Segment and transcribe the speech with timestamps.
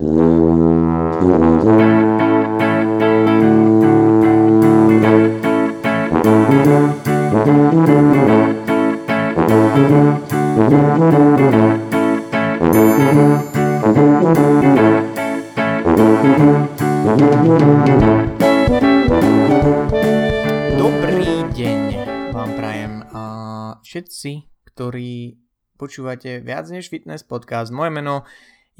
[0.00, 0.32] všetci,
[24.70, 25.36] ktorí
[25.76, 27.68] počúvate viac než fitness podcast.
[27.68, 28.24] Moje meno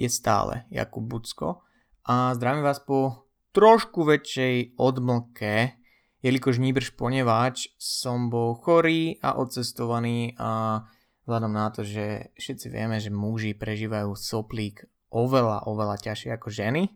[0.00, 1.60] je stále Jakub Bucko
[2.08, 5.76] a zdravím vás po trošku väčšej odmlke,
[6.24, 10.80] jelikož níbrž poneváč som bol chorý a odcestovaný a
[11.28, 16.88] vzhľadom na to, že všetci vieme, že muži prežívajú soplík oveľa, oveľa ťažšie ako ženy,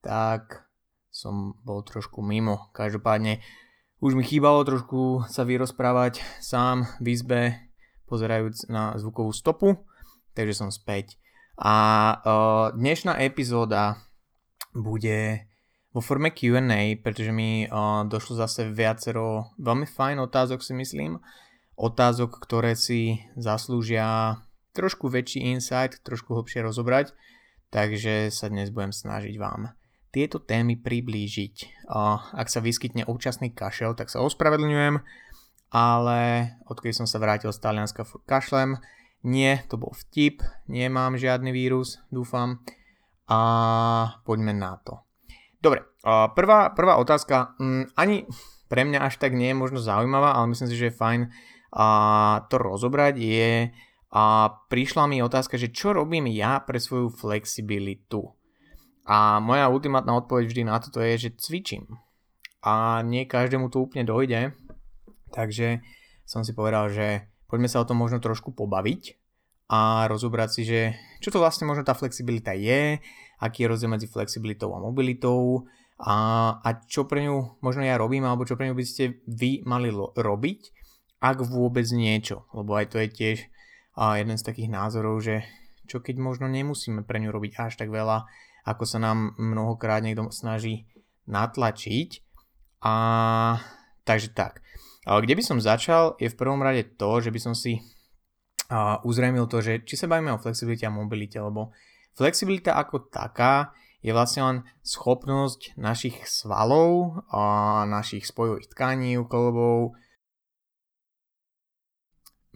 [0.00, 0.64] tak
[1.12, 2.72] som bol trošku mimo.
[2.72, 3.44] Každopádne
[4.00, 7.40] už mi chýbalo trošku sa vyrozprávať sám v izbe,
[8.08, 9.84] pozerajúc na zvukovú stopu,
[10.32, 11.19] takže som späť.
[11.60, 11.76] A
[12.16, 14.00] uh, dnešná epizóda
[14.72, 15.44] bude
[15.92, 21.20] vo forme Q&A, pretože mi uh, došlo zase viacero veľmi fajn otázok si myslím.
[21.76, 24.40] Otázok, ktoré si zaslúžia
[24.72, 27.12] trošku väčší insight, trošku hlbšie rozobrať,
[27.68, 29.76] takže sa dnes budem snažiť vám
[30.10, 31.86] tieto témy priblížiť.
[32.34, 34.98] Ak sa vyskytne občasný kašel, tak sa ospravedlňujem,
[35.70, 36.18] ale
[36.66, 38.78] odkedy som sa vrátil z Talianska kašlem.
[39.20, 42.64] Nie, to bol vtip, nemám žiadny vírus, dúfam.
[43.28, 43.38] A
[44.24, 45.04] poďme na to.
[45.60, 45.84] Dobre,
[46.34, 48.24] prvá, prvá otázka, mm, ani
[48.72, 51.20] pre mňa až tak nie je možno zaujímavá, ale myslím si, že je fajn
[52.50, 53.70] to rozobrať, je
[54.10, 54.22] a
[54.66, 58.34] prišla mi otázka, že čo robím ja pre svoju flexibilitu.
[59.06, 61.86] A moja ultimátna odpoveď vždy na toto je, že cvičím.
[62.66, 64.54] A nie každému to úplne dojde,
[65.30, 65.80] takže
[66.26, 69.18] som si povedal, že poďme sa o tom možno trošku pobaviť
[69.70, 70.80] a rozobrať si, že
[71.18, 73.02] čo to vlastne možno tá flexibilita je,
[73.42, 75.66] aký je rozdiel medzi flexibilitou a mobilitou
[76.00, 76.16] a,
[76.62, 79.92] a čo pre ňu možno ja robím alebo čo pre ňu by ste vy mali
[79.92, 80.60] lo- robiť,
[81.20, 82.48] ak vôbec niečo.
[82.56, 83.38] Lebo aj to je tiež
[84.00, 85.44] a jeden z takých názorov, že
[85.84, 88.24] čo keď možno nemusíme pre ňu robiť až tak veľa,
[88.64, 90.88] ako sa nám mnohokrát niekto snaží
[91.28, 92.24] natlačiť.
[92.80, 92.94] A
[94.08, 94.64] takže tak.
[95.04, 97.80] Kde by som začal je v prvom rade to, že by som si
[99.02, 101.74] uzrejmil to, že či sa bavíme o flexibilite a mobilite, lebo
[102.14, 109.92] flexibilita ako taká je vlastne len schopnosť našich svalov, a našich spojových tkaní, kolbov,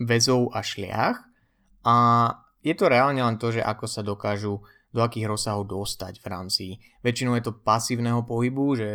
[0.01, 1.21] väzov a šliach.
[1.85, 1.95] A
[2.65, 6.65] je to reálne len to, že ako sa dokážu do akých rozsahov dostať v rámci.
[7.05, 8.89] Väčšinou je to pasívneho pohybu, že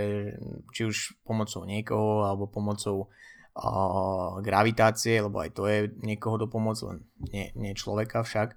[0.74, 3.14] či už pomocou niekoho alebo pomocou
[4.40, 8.56] gravitácie, lebo aj to je niekoho do pomoc, len nie, nie človeka však.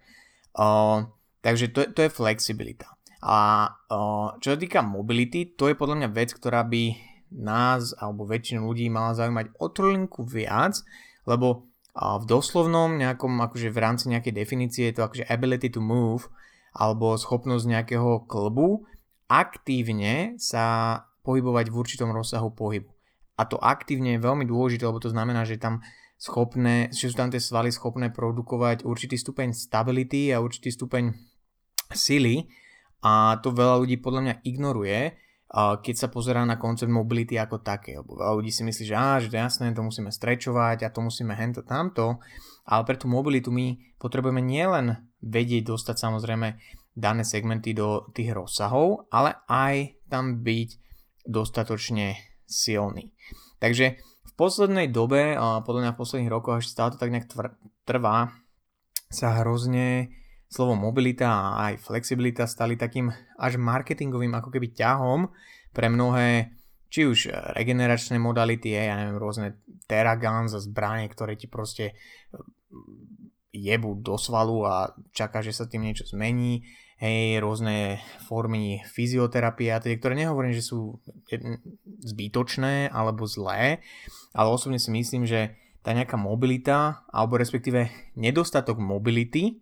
[0.54, 1.10] Uh,
[1.42, 2.86] takže to, to je flexibilita.
[3.22, 6.94] A uh, čo sa týka mobility, to je podľa mňa vec, ktorá by
[7.32, 10.76] nás alebo väčšinu ľudí mala zaujímať o trolinku viac,
[11.24, 11.66] lebo
[11.96, 16.28] uh, v doslovnom nejakom, akože v rámci nejakej definície je to akože ability to move,
[16.76, 18.84] alebo schopnosť nejakého klbu
[19.32, 22.91] aktívne sa pohybovať v určitom rozsahu pohybu.
[23.42, 25.82] A to aktívne je veľmi dôležité, lebo to znamená, že tam
[26.14, 31.10] schopné, že sú tam tie svaly schopné produkovať určitý stupeň stability a určitý stupeň
[31.90, 32.46] sily
[33.02, 35.18] a to veľa ľudí podľa mňa ignoruje,
[35.52, 37.98] keď sa pozerá na koncept mobility ako také.
[37.98, 41.02] Lebo veľa ľudí si myslí, že, á, že to jasné, to musíme strečovať a to
[41.02, 42.22] musíme hento tamto,
[42.64, 46.48] ale pre tú mobilitu my potrebujeme nielen vedieť dostať samozrejme
[46.94, 50.68] dané segmenty do tých rozsahov, ale aj tam byť
[51.26, 53.14] dostatočne silný.
[53.62, 57.28] Takže v poslednej dobe, a podľa mňa v posledných rokoch, až stále to tak nejak
[57.84, 58.32] trvá,
[59.12, 60.08] sa hrozne
[60.48, 63.08] slovo mobilita a aj flexibilita stali takým
[63.40, 65.32] až marketingovým ako keby ťahom
[65.72, 66.52] pre mnohé
[66.92, 69.56] či už regeneračné modality, ja neviem, rôzne
[69.88, 71.96] teragans a zbranie, ktoré ti proste
[73.48, 76.68] jebu do svalu a čaká, že sa tým niečo zmení.
[77.02, 77.98] Hej, rôzne
[78.30, 81.02] formy fyzioterapie a tie, ktoré nehovorím, že sú
[81.98, 83.82] zbytočné alebo zlé,
[84.30, 89.58] ale osobne si myslím, že tá nejaká mobilita, alebo respektíve nedostatok mobility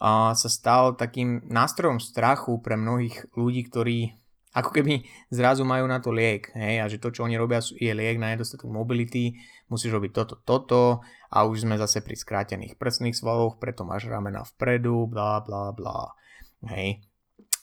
[0.00, 4.16] a sa stal takým nástrojom strachu pre mnohých ľudí, ktorí
[4.56, 7.92] ako keby zrazu majú na to liek, hej, a že to, čo oni robia, je
[7.92, 9.36] liek na nedostatok mobility,
[9.68, 10.82] musíš robiť toto, toto
[11.28, 16.12] a už sme zase pri skrátených prsných svaloch, preto máš ramena vpredu, bla bla bla,
[16.70, 17.02] hej.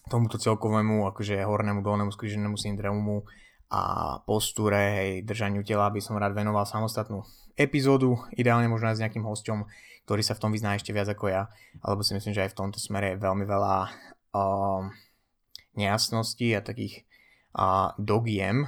[0.10, 3.30] Tomuto celkovému, akože hornému, dolnému skríženému syndromu
[3.70, 7.22] a postúre, hej, držaniu tela by som rád venoval samostatnú
[7.54, 9.68] epizódu, ideálne možno aj s nejakým hosťom,
[10.10, 11.46] ktorý sa v tom vyzná ešte viac ako ja,
[11.86, 13.76] alebo si myslím, že aj v tomto smere je veľmi veľa
[14.34, 14.90] um,
[15.78, 17.06] nejasností a takých
[17.54, 18.66] a, dogiem,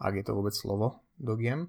[0.00, 1.68] ak je to vôbec slovo, dogiem,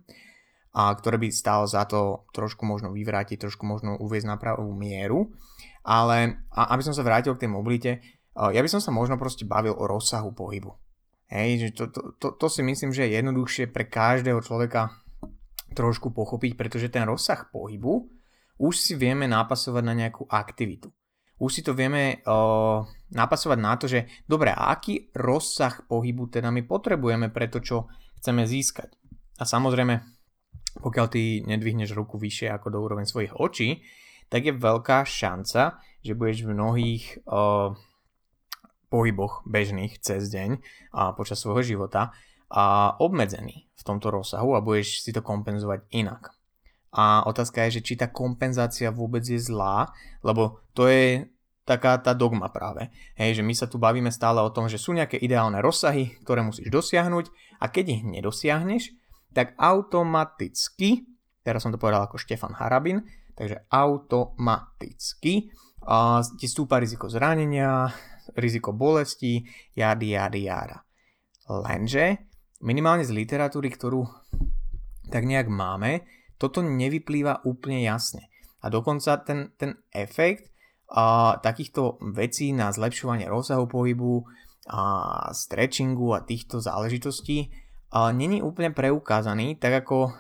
[0.72, 5.34] a ktoré by stálo za to trošku možno vyvrátiť, trošku možno uviezť na pravú mieru.
[5.90, 7.92] Ale a aby som sa vrátil k tej mobilite,
[8.38, 10.70] ja by som sa možno proste bavil o rozsahu pohybu.
[11.30, 14.94] Hej, že to, to, to, to si myslím, že je jednoduchšie pre každého človeka
[15.74, 18.10] trošku pochopiť, pretože ten rozsah pohybu
[18.62, 20.90] už si vieme napasovať na nejakú aktivitu.
[21.40, 22.84] Už si to vieme uh,
[23.16, 27.88] napasovať na to, že dobre, a aký rozsah pohybu teda my potrebujeme pre to, čo
[28.20, 28.92] chceme získať.
[29.40, 29.96] A samozrejme,
[30.84, 33.80] pokiaľ ty nedvihneš ruku vyššie ako do úroveň svojich očí,
[34.30, 37.76] tak je veľká šanca, že budeš v mnohých uh,
[38.90, 40.62] pohyboch bežných cez deň
[40.96, 42.14] a počas svojho života
[42.50, 46.34] a obmedzený v tomto rozsahu a budeš si to kompenzovať inak.
[46.90, 49.94] A otázka je, že či tá kompenzácia vôbec je zlá,
[50.26, 51.30] lebo to je
[51.70, 52.90] taká tá dogma práve.
[53.14, 56.42] Hej, že my sa tu bavíme stále o tom, že sú nejaké ideálne rozsahy, ktoré
[56.42, 57.30] musíš dosiahnuť
[57.62, 58.90] a keď ich nedosiahneš,
[59.38, 61.06] tak automaticky,
[61.46, 63.06] teraz som to povedal ako Štefan Harabin,
[63.40, 65.48] takže automaticky
[65.88, 67.88] uh, ti stúpa riziko zranenia,
[68.36, 69.40] riziko bolesti,
[69.80, 70.84] jady, jady, jada.
[71.48, 72.30] Lenže
[72.62, 74.04] minimálne z literatúry, ktorú
[75.10, 76.06] tak nejak máme,
[76.38, 78.30] toto nevyplýva úplne jasne.
[78.62, 80.52] A dokonca ten, ten efekt
[80.92, 84.28] a, takýchto vecí na zlepšovanie rozsahu pohybu
[84.70, 84.82] a
[85.34, 87.50] stretchingu a týchto záležitostí
[87.90, 90.14] a, není úplne preukázaný, tak ako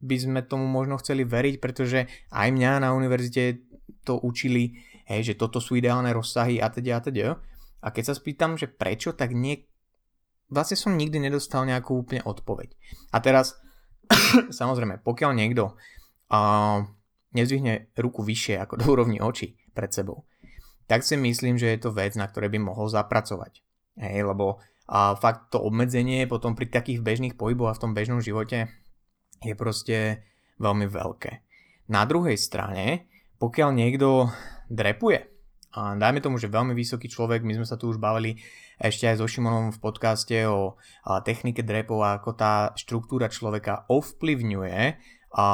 [0.00, 3.60] by sme tomu možno chceli veriť, pretože aj mňa na univerzite
[4.02, 7.26] to učili, hej, že toto sú ideálne rozsahy a teda a teda.
[7.80, 9.68] A keď sa spýtam, že prečo, tak nie,
[10.48, 12.72] vlastne som nikdy nedostal nejakú úplne odpoveď.
[13.12, 13.60] A teraz,
[14.60, 15.76] samozrejme, pokiaľ niekto
[16.32, 16.80] uh,
[17.36, 20.24] nezvihne ruku vyššie ako do úrovni očí pred sebou,
[20.88, 23.62] tak si myslím, že je to vec, na ktorej by mohol zapracovať.
[24.00, 28.24] Hej, lebo uh, fakt to obmedzenie potom pri takých bežných pohyboch a v tom bežnom
[28.24, 28.72] živote
[29.40, 30.20] je proste
[30.60, 31.32] veľmi veľké.
[31.90, 33.08] Na druhej strane,
[33.40, 34.30] pokiaľ niekto
[34.68, 35.26] drepuje,
[35.70, 38.42] a dajme tomu, že veľmi vysoký človek, my sme sa tu už bavili
[38.82, 40.74] ešte aj so Šimonom v podcaste o
[41.22, 44.78] technike drepov a ako tá štruktúra človeka ovplyvňuje
[45.38, 45.46] a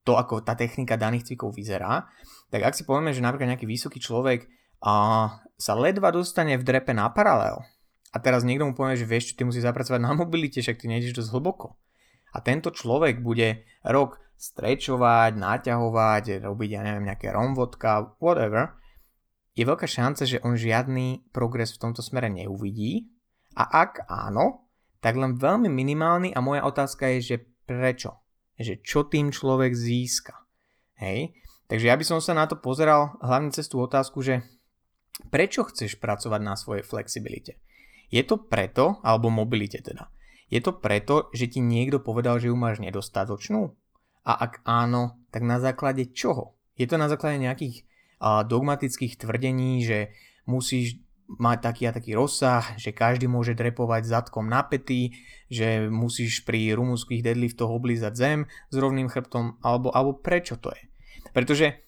[0.00, 2.08] to, ako tá technika daných cvikov vyzerá,
[2.48, 4.48] tak ak si povieme, že napríklad nejaký vysoký človek
[4.80, 5.28] a,
[5.60, 7.60] sa ledva dostane v drepe na paralel
[8.10, 10.88] a teraz niekto mu povie, že vieš, čo ty musíš zapracovať na mobilite, však ty
[10.88, 11.76] nejdeš dosť hlboko.
[12.34, 18.80] A tento človek bude rok strečovať, naťahovať, robiť, ja neviem, nejaké romvodka, whatever,
[19.52, 23.12] je veľká šanca, že on žiadny progres v tomto smere neuvidí
[23.58, 24.70] a ak áno,
[25.04, 27.36] tak len veľmi minimálny a moja otázka je, že
[27.68, 28.20] prečo?
[28.56, 30.36] Že čo tým človek získa?
[31.00, 31.36] Hej?
[31.68, 34.44] Takže ja by som sa na to pozeral hlavne cez tú otázku, že
[35.32, 37.60] prečo chceš pracovať na svojej flexibilite?
[38.10, 40.10] Je to preto, alebo mobilite teda,
[40.50, 43.70] je to preto, že ti niekto povedal, že ju máš nedostatočnú?
[44.26, 46.58] A ak áno, tak na základe čoho?
[46.74, 47.86] Je to na základe nejakých
[48.20, 50.12] dogmatických tvrdení, že
[50.44, 51.00] musíš
[51.30, 55.14] mať taký a taký rozsah, že každý môže drepovať zadkom na pety,
[55.46, 58.38] že musíš pri rumúnskych deadliftoch oblízať zem
[58.68, 60.82] s rovným chrbtom, alebo, alebo prečo to je.
[61.30, 61.86] Pretože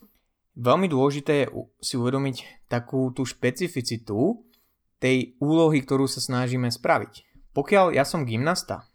[0.55, 1.47] veľmi dôležité je
[1.83, 4.47] si uvedomiť takú tú špecificitu
[5.03, 7.32] tej úlohy, ktorú sa snažíme spraviť.
[7.53, 8.89] Pokiaľ ja som gymnasta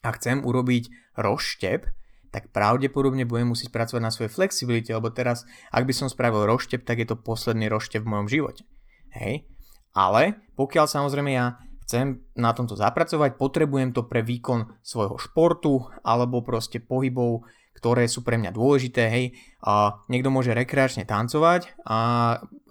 [0.00, 1.88] a chcem urobiť rozštep,
[2.32, 6.82] tak pravdepodobne budem musieť pracovať na svojej flexibilite, lebo teraz, ak by som spravil roštep,
[6.88, 8.64] tak je to posledný roštep v mojom živote.
[9.12, 9.44] Hej?
[9.92, 16.40] Ale pokiaľ samozrejme ja chcem na tomto zapracovať, potrebujem to pre výkon svojho športu alebo
[16.40, 17.44] proste pohybov,
[17.76, 21.98] ktoré sú pre mňa dôležité, hej, a niekto môže rekreačne tancovať a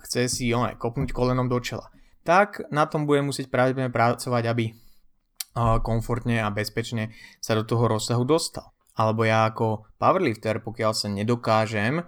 [0.01, 1.93] chce si one, kopnúť kolenom do čela.
[2.25, 4.73] Tak na tom budem musieť pravdepodobne pracovať, aby
[5.55, 7.11] komfortne a bezpečne
[7.43, 12.03] sa do toho rozsahu dostal alebo ja ako powerlifter, pokiaľ sa nedokážem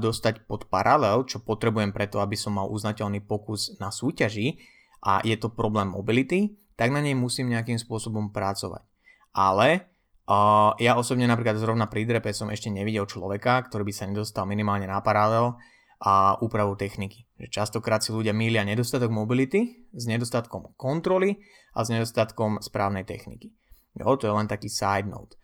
[0.00, 4.58] dostať pod paralel, čo potrebujem preto, aby som mal uznateľný pokus na súťaži
[5.06, 8.82] a je to problém mobility, tak na nej musím nejakým spôsobom pracovať.
[9.30, 9.86] Ale
[10.26, 14.42] uh, ja osobne napríklad zrovna pri drepe som ešte nevidel človeka, ktorý by sa nedostal
[14.48, 15.54] minimálne na paralel
[16.02, 17.28] a úpravu techniky.
[17.52, 21.38] Častokrát si ľudia mília nedostatok mobility s nedostatkom kontroly
[21.74, 23.54] a s nedostatkom správnej techniky.
[23.98, 25.40] Jo, to je len taký side note.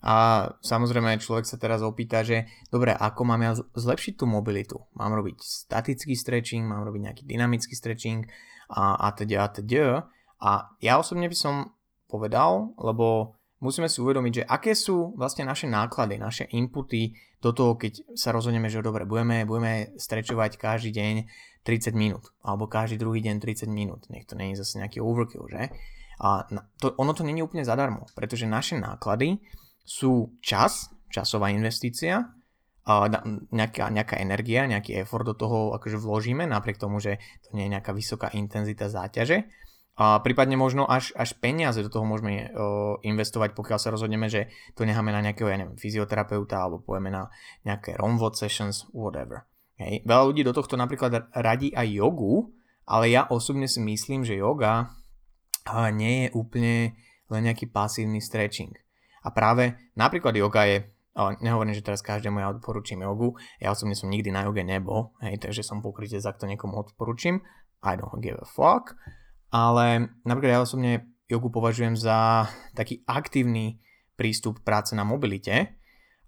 [0.00, 4.80] A samozrejme človek sa teraz opýta, že dobre, ako mám ja zlepšiť tú mobilitu?
[4.96, 8.24] Mám robiť statický stretching, mám robiť nejaký dynamický stretching
[8.72, 10.08] a, a teda a teda.
[10.40, 11.76] A ja osobne by som
[12.08, 17.76] povedal, lebo musíme si uvedomiť, že aké sú vlastne naše náklady, naše inputy do toho,
[17.76, 21.14] keď sa rozhodneme, že dobre, budeme, budeme strečovať každý deň
[21.64, 24.08] 30 minút, alebo každý druhý deň 30 minút.
[24.08, 25.72] Nech to je zase nejaký overkill, že?
[26.20, 26.44] A
[26.80, 29.40] to, ono to není úplne zadarmo, pretože naše náklady
[29.84, 32.32] sú čas, časová investícia,
[32.90, 33.06] a
[33.52, 37.76] nejaká, nejaká energia, nejaký effort do toho akože vložíme, napriek tomu, že to nie je
[37.76, 39.46] nejaká vysoká intenzita záťaže
[40.00, 44.48] a prípadne možno až, až peniaze do toho môžeme uh, investovať, pokiaľ sa rozhodneme, že
[44.72, 47.28] to necháme na nejakého, ja neviem, fyzioterapeuta alebo pojeme na
[47.68, 49.44] nejaké romvod sessions, whatever.
[49.76, 50.00] Hej.
[50.08, 52.48] Veľa ľudí do tohto napríklad radí aj jogu,
[52.88, 54.88] ale ja osobne si myslím, že yoga
[55.92, 56.96] nie je úplne
[57.28, 58.72] len nejaký pasívny stretching.
[59.20, 60.88] A práve napríklad yoga je
[61.44, 63.36] nehovorím, že teraz každému ja odporúčim jogu.
[63.60, 67.44] Ja osobne som nikdy na joge nebol, hej, takže som pokrytý, za to niekomu odporúčim.
[67.84, 68.96] I don't give a fuck
[69.50, 73.78] ale napríklad ja osobne jogu považujem za taký aktívny
[74.18, 75.78] prístup práce na mobilite,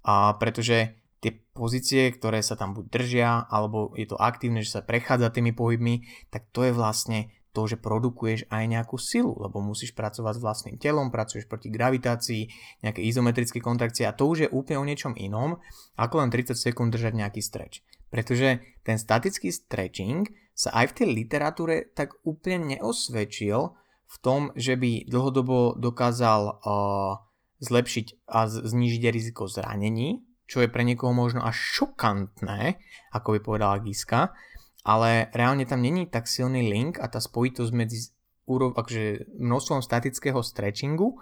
[0.02, 4.83] a pretože tie pozície, ktoré sa tam buď držia, alebo je to aktívne, že sa
[4.83, 6.02] prechádza tými pohybmi,
[6.35, 10.76] tak to je vlastne to, že produkuješ aj nejakú silu, lebo musíš pracovať s vlastným
[10.81, 12.49] telom, pracuješ proti gravitácii,
[12.81, 15.61] nejaké izometrické kontrakcie a to už je úplne o niečom inom,
[16.00, 17.85] ako len 30 sekúnd držať nejaký stretch.
[18.09, 23.73] Pretože ten statický stretching sa aj v tej literatúre tak úplne neosvedčil
[24.12, 27.16] v tom, že by dlhodobo dokázal uh,
[27.64, 32.76] zlepšiť a znížiť riziko zranení, čo je pre niekoho možno až šokantné,
[33.16, 34.37] ako by povedala Giska,
[34.85, 38.12] ale reálne tam není tak silný link a tá spojitosť medzi
[38.44, 41.16] úrov, akože množstvom statického stretchingu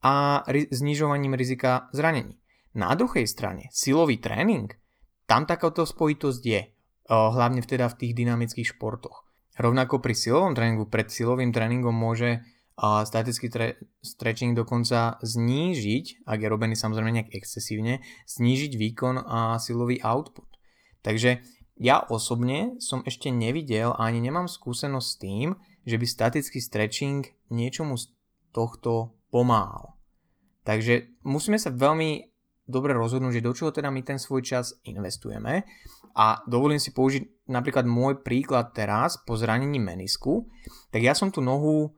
[0.00, 2.38] a ri- znižovaním rizika zranení.
[2.78, 4.70] Na druhej strane, silový tréning,
[5.26, 6.60] tam takáto spojitosť je
[7.08, 9.24] hlavne teda v tých dynamických športoch.
[9.60, 12.40] Rovnako pri silovom tréningu, pred silovým tréningom môže
[12.80, 20.00] statický tre- stretching dokonca znížiť, ak je robený samozrejme nejak excesívne, znížiť výkon a silový
[20.00, 20.48] output.
[21.04, 21.44] Takže
[21.76, 25.48] ja osobne som ešte nevidel ani nemám skúsenosť s tým,
[25.84, 28.12] že by statický stretching niečomu z
[28.52, 29.96] tohto pomáhal.
[30.64, 32.29] Takže musíme sa veľmi
[32.70, 35.66] dobre rozhodnúť, že do čoho teda my ten svoj čas investujeme.
[36.16, 40.46] A dovolím si použiť napríklad môj príklad teraz po zranení menisku.
[40.94, 41.90] Tak ja som tú nohu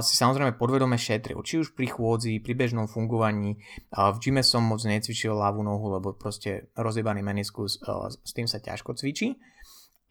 [0.00, 3.60] si samozrejme podvedome šetril, či už pri chôdzi, pri bežnom fungovaní.
[3.92, 7.82] V gyme som moc necvičil ľavú nohu, lebo proste rozjebaný meniskus,
[8.24, 9.36] s tým sa ťažko cvičí.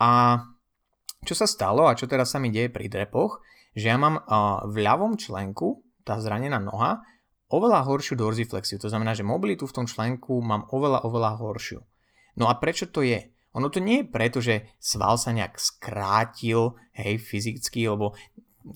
[0.03, 0.41] A
[1.23, 3.39] čo sa stalo a čo teraz sa mi deje pri drepoch,
[3.73, 4.21] že ja mám
[4.69, 7.01] v ľavom členku, tá zranená noha,
[7.53, 8.81] oveľa horšiu dorziflexiu.
[8.81, 11.79] To znamená, že mobilitu v tom členku mám oveľa, oveľa horšiu.
[12.41, 13.29] No a prečo to je?
[13.53, 18.17] Ono to nie je preto, že sval sa nejak skrátil, hej, fyzicky, lebo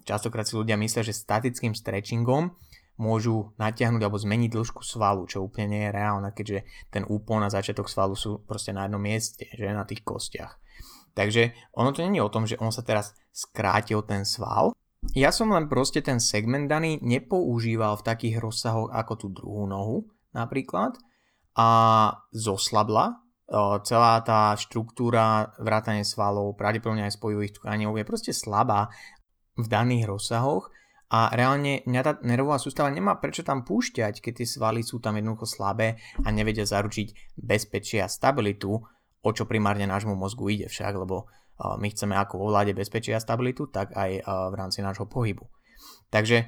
[0.06, 2.54] častokrát si ľudia myslia, že statickým stretchingom
[3.02, 7.50] môžu natiahnuť alebo zmeniť dĺžku svalu, čo úplne nie je reálne, keďže ten úplne na
[7.50, 10.58] začiatok svalu sú proste na jednom mieste, že na tých kostiach.
[11.18, 14.77] Takže ono to nie je o tom, že on sa teraz skrátil ten sval,
[15.18, 20.06] ja som len proste ten segment daný nepoužíval v takých rozsahoch ako tú druhú nohu
[20.34, 20.98] napríklad
[21.58, 21.70] a
[22.30, 23.26] zoslabla.
[23.88, 28.92] Celá tá štruktúra vrátane svalov, pravdepodobne aj spojových tkaní je proste slabá
[29.56, 30.68] v daných rozsahoch
[31.08, 35.16] a reálne mňa tá nervová sústava nemá prečo tam púšťať, keď tie svaly sú tam
[35.16, 38.76] jednoducho slabé a nevedia zaručiť bezpečie a stabilitu,
[39.24, 43.24] o čo primárne nášmu mozgu ide však, lebo my chceme ako vo vláde bezpečie a
[43.24, 45.50] stabilitu, tak aj v rámci nášho pohybu.
[46.14, 46.48] Takže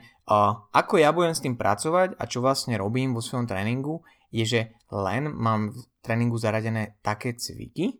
[0.71, 4.61] ako ja budem s tým pracovať a čo vlastne robím vo svojom tréningu, je, že
[4.93, 7.97] len mám v tréningu zaradené také cviky,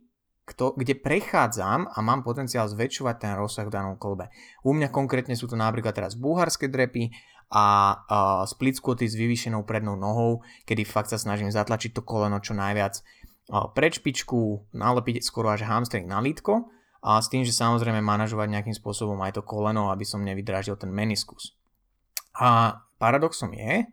[0.49, 4.33] kde prechádzam a mám potenciál zväčšovať ten rozsah v danom kolbe.
[4.65, 7.13] U mňa konkrétne sú to napríklad teraz búharské drepy
[7.49, 12.37] a uh, split squaty s vyvýšenou prednou nohou, kedy fakt sa snažím zatlačiť to koleno
[12.41, 17.55] čo najviac uh, pred špičku, nalepiť skoro až hamstring na lítko a s tým, že
[17.55, 21.55] samozrejme manažovať nejakým spôsobom aj to koleno, aby som nevydražil ten meniskus.
[22.35, 23.87] A paradoxom je,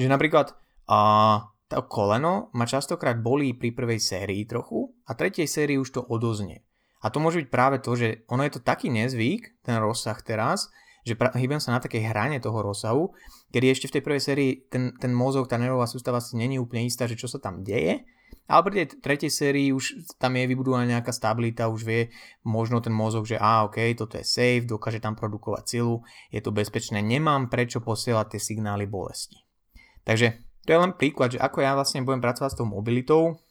[0.00, 0.56] že napríklad
[0.88, 0.98] a,
[1.68, 6.64] to koleno ma častokrát bolí pri prvej sérii trochu a tretej sérii už to odoznie.
[7.04, 10.72] A to môže byť práve to, že ono je to taký nezvyk, ten rozsah teraz,
[11.06, 13.12] že pra- hýbem sa na takej hrane toho rozsahu,
[13.52, 16.88] kedy ešte v tej prvej sérii ten, ten mozog, tá nervová sústava si není úplne
[16.88, 18.02] istá, že čo sa tam deje
[18.46, 22.14] ale pri tej tretej sérii už tam je vybudovaná nejaká stabilita, už vie
[22.46, 26.54] možno ten mozog, že a ok, toto je safe, dokáže tam produkovať silu, je to
[26.54, 29.42] bezpečné, nemám prečo posielať tie signály bolesti.
[30.06, 33.42] Takže to je len príklad, že ako ja vlastne budem pracovať s tou mobilitou,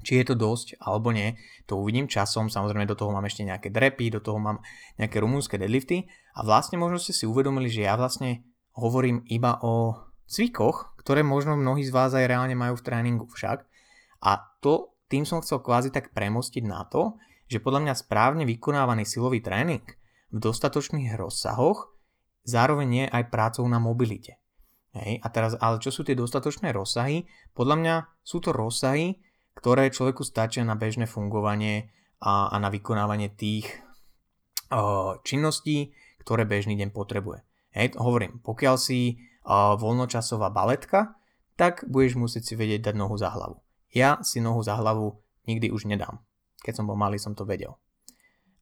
[0.00, 1.36] či je to dosť alebo nie,
[1.66, 4.62] to uvidím časom, samozrejme do toho mám ešte nejaké drepy, do toho mám
[4.96, 8.46] nejaké rumúnske deadlifty a vlastne možno ste si uvedomili, že ja vlastne
[8.78, 13.66] hovorím iba o cvikoch, ktoré možno mnohí z vás aj reálne majú v tréningu však.
[14.20, 17.18] A to tým som chcel kvázi tak premostiť na to,
[17.50, 19.82] že podľa mňa správne vykonávaný silový tréning
[20.30, 21.90] v dostatočných rozsahoch
[22.46, 24.38] zároveň je aj prácou na mobilite.
[24.90, 27.26] Hej, a teraz, ale čo sú tie dostatočné rozsahy?
[27.54, 27.94] Podľa mňa
[28.26, 29.22] sú to rozsahy,
[29.54, 33.70] ktoré človeku stačia na bežné fungovanie a, a na vykonávanie tých
[34.70, 37.42] uh, činností, ktoré bežný deň potrebuje.
[37.70, 41.14] Hej, hovorím, pokiaľ si uh, voľnočasová baletka,
[41.54, 43.62] tak budeš musieť si vedieť dať nohu za hlavu.
[43.90, 45.18] Ja si nohu za hlavu
[45.50, 46.22] nikdy už nedám.
[46.62, 47.78] Keď som bol malý, som to vedel.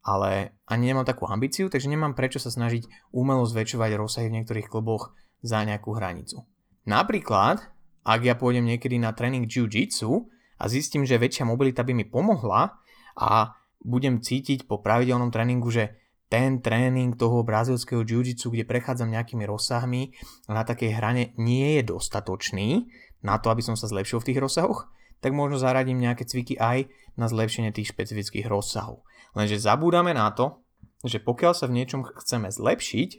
[0.00, 4.70] Ale ani nemám takú ambíciu, takže nemám prečo sa snažiť umelo zväčšovať rozsahy v niektorých
[4.70, 5.12] kluboch
[5.44, 6.48] za nejakú hranicu.
[6.88, 7.60] Napríklad,
[8.08, 12.80] ak ja pôjdem niekedy na tréning jiu-jitsu a zistím, že väčšia mobilita by mi pomohla
[13.18, 13.52] a
[13.84, 20.12] budem cítiť po pravidelnom tréningu, že ten tréning toho brazilského jiu-jitsu, kde prechádzam nejakými rozsahmi
[20.48, 22.88] na takej hrane nie je dostatočný
[23.24, 24.88] na to, aby som sa zlepšil v tých rozsahoch,
[25.18, 29.02] tak možno zaradím nejaké cviky aj na zlepšenie tých špecifických rozsahov.
[29.34, 30.62] Lenže zabúdame na to,
[31.02, 33.10] že pokiaľ sa v niečom chceme zlepšiť,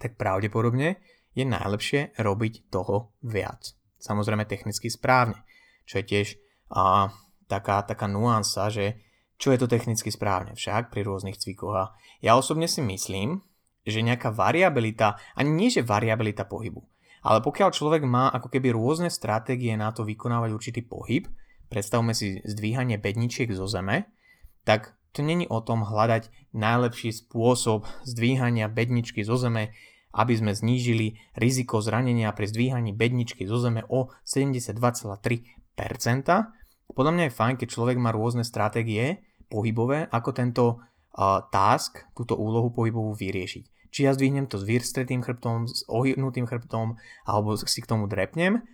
[0.00, 1.00] tak pravdepodobne
[1.32, 3.72] je najlepšie robiť toho viac.
[4.00, 5.40] Samozrejme technicky správne,
[5.88, 6.28] čo je tiež
[6.74, 7.08] a,
[7.48, 9.00] taká, taká nuansa, že
[9.40, 11.94] čo je to technicky správne však pri rôznych cvikoch.
[12.20, 13.42] Ja osobne si myslím,
[13.82, 16.86] že nejaká variabilita, ani nie že variabilita pohybu,
[17.22, 21.30] ale pokiaľ človek má ako keby rôzne stratégie na to vykonávať určitý pohyb,
[21.70, 24.10] predstavme si zdvíhanie bedničiek zo zeme,
[24.66, 29.70] tak to není o tom hľadať najlepší spôsob zdvíhania bedničky zo zeme,
[30.12, 35.16] aby sme znížili riziko zranenia pri zdvíhaní bedničky zo zeme o 72,3%.
[36.92, 40.64] Podľa mňa je fajn, keď človek má rôzne stratégie pohybové, ako tento
[41.52, 46.96] task, túto úlohu pohybovú vyriešiť či ja zdvihnem to s vyrstretým chrbtom, s ohybnutým chrbtom,
[47.28, 48.64] alebo si k tomu drepnem.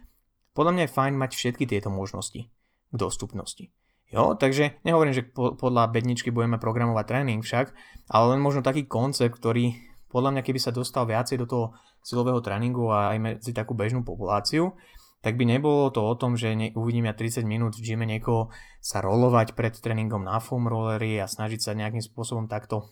[0.54, 2.46] Podľa mňa je fajn mať všetky tieto možnosti
[2.88, 3.74] k dostupnosti.
[4.08, 7.76] Jo, takže nehovorím, že podľa bedničky budeme programovať tréning však,
[8.08, 9.76] ale len možno taký koncept, ktorý
[10.08, 11.66] podľa mňa keby sa dostal viacej do toho
[12.00, 14.72] silového tréningu a aj medzi takú bežnú populáciu,
[15.20, 18.48] tak by nebolo to o tom, že ne, uvidím ja 30 minút v gyme niekoho
[18.80, 22.88] sa rolovať pred tréningom na foam rollery a snažiť sa nejakým spôsobom takto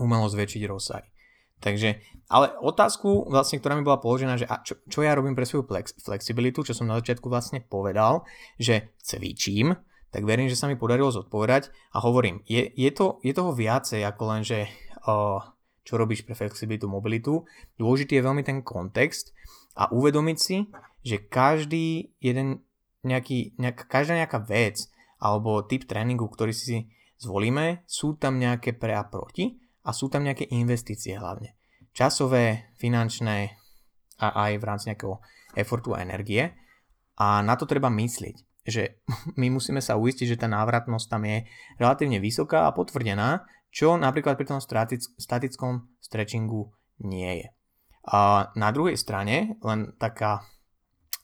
[0.00, 1.04] umelo zväčšiť rozsah.
[1.60, 2.00] Takže,
[2.32, 5.68] ale otázku, vlastne, ktorá mi bola položená, že a čo, čo ja robím pre svoju
[5.68, 8.24] flex, flexibilitu, čo som na začiatku vlastne povedal,
[8.56, 9.76] že cvičím,
[10.10, 14.00] tak verím, že sa mi podarilo zodpovedať a hovorím, je, je, to, je toho viacej
[14.08, 14.66] ako len, že
[15.04, 15.38] uh,
[15.84, 17.44] čo robíš pre flexibilitu, mobilitu.
[17.76, 19.36] Dôležitý je veľmi ten kontext
[19.76, 20.66] a uvedomiť si,
[21.04, 22.64] že každý jeden
[23.04, 24.88] nejaký, nejak, každá nejaká vec
[25.20, 26.88] alebo typ tréningu, ktorý si
[27.20, 31.58] zvolíme, sú tam nejaké pre a proti a sú tam nejaké investície hlavne.
[31.90, 33.58] Časové, finančné
[34.22, 35.18] a aj v rámci nejakého
[35.58, 36.54] effortu a energie.
[37.18, 39.02] A na to treba myslieť, že
[39.40, 41.42] my musíme sa uistiť, že tá návratnosť tam je
[41.82, 43.42] relatívne vysoká a potvrdená,
[43.74, 44.62] čo napríklad pri tom
[45.18, 46.70] statickom stretchingu
[47.02, 47.48] nie je.
[48.06, 50.42] A na druhej strane, len taká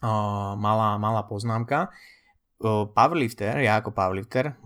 [0.02, 1.90] uh, malá, malá poznámka,
[2.94, 4.56] powerlifter, ja ako powerlifter,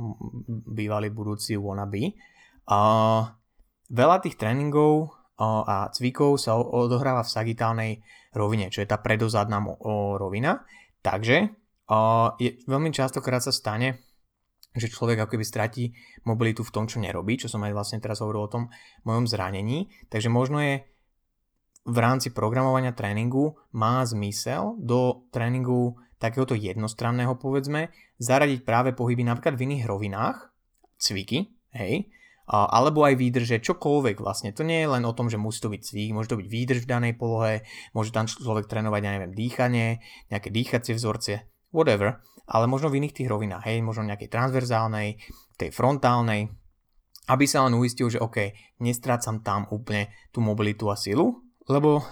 [0.68, 2.14] bývalý budúci wannabe,
[2.68, 3.39] uh,
[3.90, 7.92] Veľa tých tréningov a cvikov sa odohráva v sagitálnej
[8.36, 9.58] rovine, čo je tá predozadná
[10.20, 10.62] rovina.
[11.00, 11.36] Takže
[12.38, 14.04] je, veľmi častokrát sa stane,
[14.70, 15.90] že človek ako keby stratí
[16.22, 18.64] mobilitu v tom, čo nerobí, čo som aj vlastne teraz hovoril o tom
[19.02, 19.90] mojom zranení.
[20.06, 20.86] Takže možno je
[21.88, 27.88] v rámci programovania tréningu má zmysel do tréningu takéhoto jednostranného povedzme
[28.20, 30.52] zaradiť práve pohyby napríklad v iných rovinách,
[31.00, 32.12] cviky, hej,
[32.50, 34.50] alebo aj výdrže, čokoľvek vlastne.
[34.50, 36.80] To nie je len o tom, že musí to byť cvik, môže to byť výdrž
[36.82, 37.62] v danej polohe,
[37.94, 40.02] môže tam človek trénovať, ja neviem, dýchanie,
[40.34, 42.18] nejaké dýchacie vzorce, whatever,
[42.50, 45.22] ale možno v iných tých rovinách, hej, možno nejakej transverzálnej,
[45.54, 46.50] tej frontálnej,
[47.30, 48.50] aby sa len uistil, že OK,
[48.82, 52.02] nestrácam tam úplne tú mobilitu a silu, lebo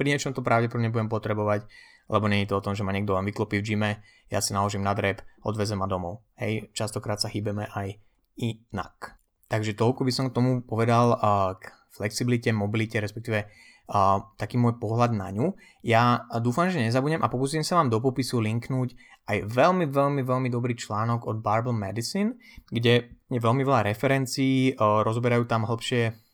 [0.00, 1.68] pri niečom to pravdepodobne budem potrebovať,
[2.08, 3.90] lebo nie je to o tom, že ma niekto vám vyklopí v gyme,
[4.32, 6.24] ja si naložím na drep, odvezem ma domov.
[6.40, 8.00] Hej, častokrát sa chýbeme aj
[8.40, 9.21] inak.
[9.52, 11.12] Takže toľko by som k tomu povedal
[11.60, 15.52] k flexibilite, mobilite, respektíve uh, taký môj pohľad na ňu.
[15.84, 18.96] Ja dúfam, že nezabudnem a pokúsim sa vám do popisu linknúť
[19.28, 22.40] aj veľmi, veľmi, veľmi dobrý článok od Barbell Medicine,
[22.72, 26.32] kde je veľmi veľa referencií, uh, rozoberajú tam hĺbšie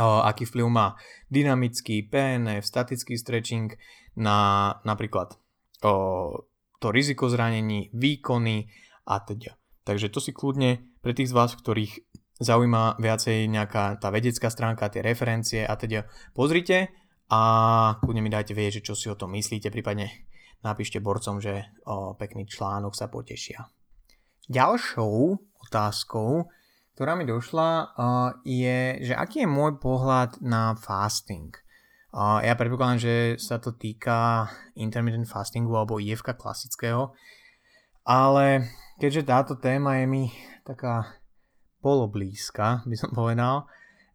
[0.00, 0.96] aký vplyv má
[1.28, 3.76] dynamický PNF, statický stretching
[4.16, 5.36] na napríklad
[5.84, 6.32] uh,
[6.80, 8.72] to riziko zranení, výkony
[9.04, 9.60] a teda.
[9.84, 12.00] Takže to si kľudne pre tých z vás, ktorých
[12.40, 16.88] zaujíma viacej nejaká tá vedecká stránka, tie referencie a teda pozrite
[17.28, 17.40] a
[18.00, 20.26] kľudne mi dajte vedieť, čo si o tom myslíte, prípadne
[20.64, 23.68] napíšte borcom, že o, pekný článok sa potešia.
[24.50, 26.48] Ďalšou otázkou,
[26.98, 27.94] ktorá mi došla,
[28.42, 31.54] je, že aký je môj pohľad na fasting.
[32.18, 37.14] Ja predpokladám, že sa to týka intermittent fastingu alebo IFK klasického,
[38.02, 38.66] ale
[38.98, 40.24] keďže táto téma je mi
[40.66, 41.19] taká
[41.80, 43.68] poloblízka, by som povedal,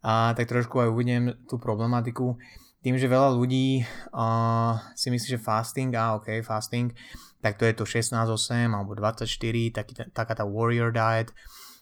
[0.06, 2.38] a tak trošku aj uvidím tú problematiku.
[2.86, 3.82] Tým, že veľa ľudí
[4.14, 6.94] uh, si myslí, že fasting, a ok, fasting,
[7.42, 9.26] tak to je to 16-8 alebo 24,
[9.74, 11.34] taký, taká tá warrior diet,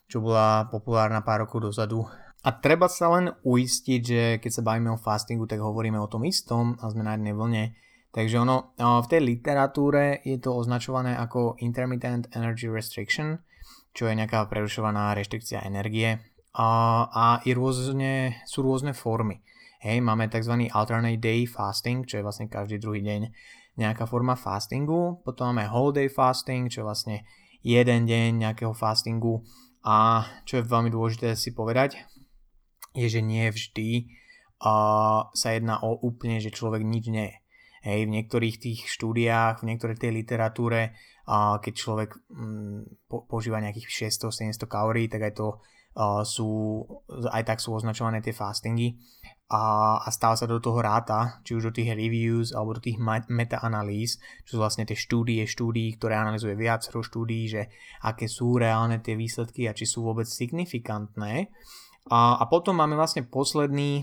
[0.09, 2.09] čo bola populárna pár rokov dozadu.
[2.44, 6.25] A treba sa len uistiť, že keď sa bavíme o fastingu, tak hovoríme o tom
[6.29, 7.64] istom a sme na jednej vlne.
[8.12, 13.40] Takže ono, v tej literatúre je to označované ako intermittent energy restriction,
[13.94, 16.18] čo je nejaká prerušovaná reštrikcia energie
[16.54, 16.68] a,
[17.11, 19.42] a je rôzne, sú rôzne formy.
[19.83, 20.70] Hej, máme tzv.
[20.72, 23.30] alternate day fasting, čo je vlastne každý druhý deň
[23.76, 25.20] nejaká forma fastingu.
[25.26, 27.16] Potom máme whole day fasting, čo je vlastne
[27.61, 29.42] jeden deň nejakého fastingu.
[29.85, 32.00] A čo je veľmi dôležité si povedať,
[32.96, 34.09] je, že nie vždy
[34.64, 37.37] uh, sa jedná o úplne, že človek nič nie je.
[37.85, 43.60] Hej, v niektorých tých štúdiách, v niektorej tej literatúre, uh, keď človek um, po, používa
[43.60, 45.48] nejakých 600-700 kalórií, tak aj to
[46.26, 46.82] sú,
[47.30, 48.98] aj tak sú označované tie fastingy
[49.46, 52.98] a, a stále sa do toho ráta, či už do tých reviews alebo do tých
[53.30, 57.62] meta-analýz, čo sú vlastne tie štúdie štúdií, ktoré analizuje viacero štúdií, že
[58.02, 61.54] aké sú reálne tie výsledky a či sú vôbec signifikantné.
[62.10, 64.02] A, a potom máme vlastne posledný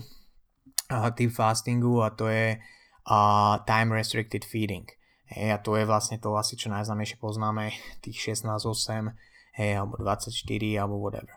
[0.88, 2.56] a, typ fastingu a to je
[3.04, 3.18] a,
[3.68, 4.88] time restricted feeding.
[5.32, 7.72] Hej, a to je vlastne to asi čo najznámejšie poznáme,
[8.04, 9.16] tých 16-8,
[9.56, 10.28] hej, alebo 24,
[10.76, 11.32] alebo whatever.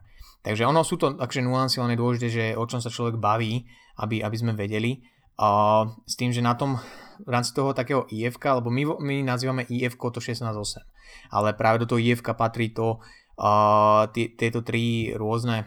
[0.46, 3.66] Takže ono sú to takže nuancy, len je dôležité, že o čom sa človek baví,
[3.98, 5.02] aby, aby sme vedeli.
[5.42, 6.78] A s tým, že na tom
[7.24, 10.54] v rámci toho takého IF, lebo my, my nazývame IF to 16.8,
[11.32, 13.00] ale práve do toho IF patrí to
[13.40, 15.66] uh, tieto tri rôzne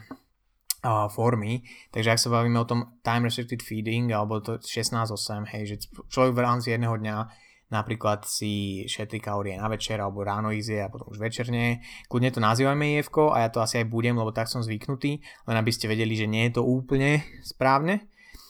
[0.84, 5.62] uh, formy, takže ak sa bavíme o tom time restricted feeding alebo to 16.8, hej,
[5.64, 5.76] že
[6.12, 10.92] človek v rámci jedného dňa napríklad si šetri kalórie na večer alebo ráno ísť a
[10.92, 11.84] potom už večerne.
[12.08, 15.56] Kľudne to nazývame IF a ja to asi aj budem, lebo tak som zvyknutý, len
[15.56, 18.08] aby ste vedeli, že nie je to úplne správne.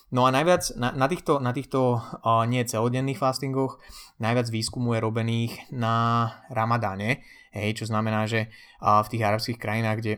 [0.09, 3.77] No a najviac na, na týchto, na týchto uh, nie celodenných fastingoch
[4.17, 7.21] najviac výskumu je robených na Ramadáne,
[7.53, 8.49] hej, čo znamená, že
[8.81, 10.13] uh, v tých arabských krajinách, kde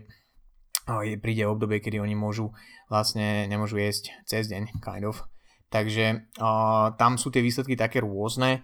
[0.86, 2.54] uh, príde obdobie, kedy oni môžu
[2.86, 5.26] vlastne nemôžu jesť cez deň, kind of.
[5.74, 8.62] Takže uh, tam sú tie výsledky také rôzne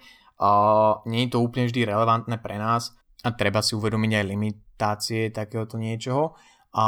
[1.09, 2.93] nie je to úplne vždy relevantné pre nás
[3.25, 6.37] a treba si uvedomiť aj limitácie takéhoto niečoho.
[6.77, 6.87] A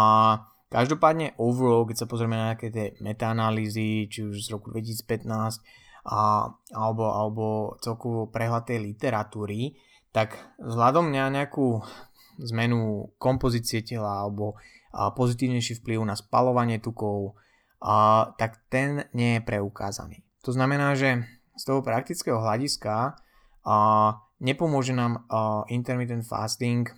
[0.69, 5.65] každopádne overall, keď sa pozrieme na nejaké tie metaanalýzy, či už z roku 2015,
[6.09, 7.45] a, alebo, alebo
[7.81, 9.77] celkovo prehľad tej literatúry,
[10.13, 11.85] tak vzhľadom na nejakú
[12.39, 14.57] zmenu kompozície tela alebo
[14.89, 17.37] a pozitívnejší vplyv na spalovanie tukov,
[17.85, 20.25] a, tak ten nie je preukázaný.
[20.49, 23.21] To znamená, že z toho praktického hľadiska
[24.41, 26.89] nepomôže nám uh, intermittent fasting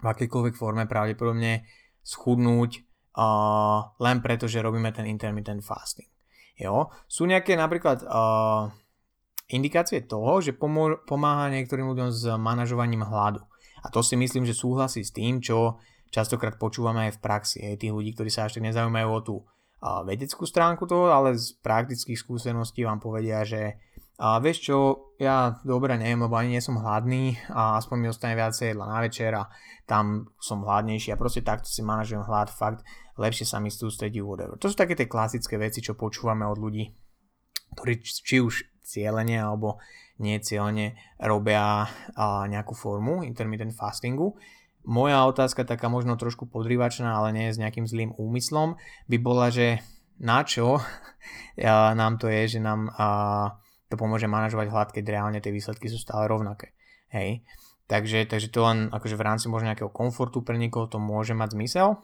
[0.00, 1.64] v akejkoľvek forme pravdepodobne
[2.00, 2.70] schudnúť
[3.16, 6.08] uh, len preto, že robíme ten intermittent fasting.
[6.56, 6.92] Jo?
[7.08, 8.72] Sú nejaké napríklad uh,
[9.48, 13.44] indikácie toho, že pomô- pomáha niektorým ľuďom s manažovaním hladu.
[13.80, 15.80] A to si myslím, že súhlasí s tým, čo
[16.12, 17.58] častokrát počúvame aj v praxi.
[17.64, 21.36] Aj tých ľudí, ktorí sa až tak nezaujímajú o tú uh, vedeckú stránku toho, ale
[21.36, 23.80] z praktických skúseností vám povedia, že
[24.20, 24.76] a vieš čo,
[25.16, 29.00] ja dobre neviem, lebo ani nie som hladný a aspoň mi ostane viacej jedla na
[29.00, 29.48] večer a
[29.88, 32.84] tam som hladnejší a proste takto si manažujem hlad, fakt
[33.16, 34.60] lepšie sa mi sústredí whatever.
[34.60, 36.92] To sú také tie klasické veci, čo počúvame od ľudí,
[37.80, 39.80] ktorí či už cieľene alebo
[40.20, 41.88] nie cieľene robia
[42.44, 44.36] nejakú formu intermittent fastingu.
[44.84, 48.76] Moja otázka taká možno trošku podrývačná, ale nie s nejakým zlým úmyslom,
[49.08, 49.80] by bola, že
[50.20, 50.76] na čo
[51.96, 53.08] nám to je, že nám a,
[53.90, 56.72] to pomôže manažovať hlad, keď reálne tie výsledky sú stále rovnaké.
[57.10, 57.42] Hej.
[57.90, 61.58] Takže, takže to len akože v rámci možno nejakého komfortu pre niekoho to môže mať
[61.58, 61.98] zmysel,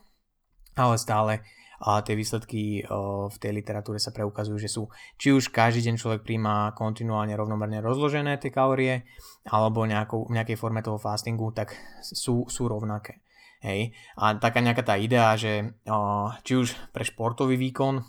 [0.75, 1.47] ale stále
[1.77, 4.89] a tie výsledky o, v tej literatúre sa preukazujú, že sú
[5.21, 9.05] či už každý deň človek príjma kontinuálne rovnomerne rozložené tie kalórie,
[9.45, 13.21] alebo nejakou, v nejakej forme toho fastingu, tak sú, sú rovnaké.
[13.61, 13.93] Hej.
[14.17, 18.01] A taká nejaká tá idea, že o, či už pre športový výkon,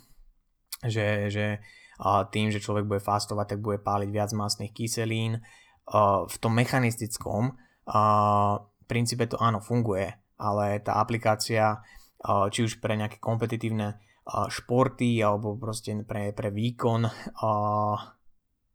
[0.88, 1.60] že, že
[2.30, 5.42] tým, že človek bude fastovať, tak bude páliť viac masných kyselín.
[6.28, 7.58] V tom mechanistickom
[8.86, 11.82] princípe to áno funguje, ale tá aplikácia
[12.54, 17.08] či už pre nejaké kompetitívne športy alebo proste pre, pre výkon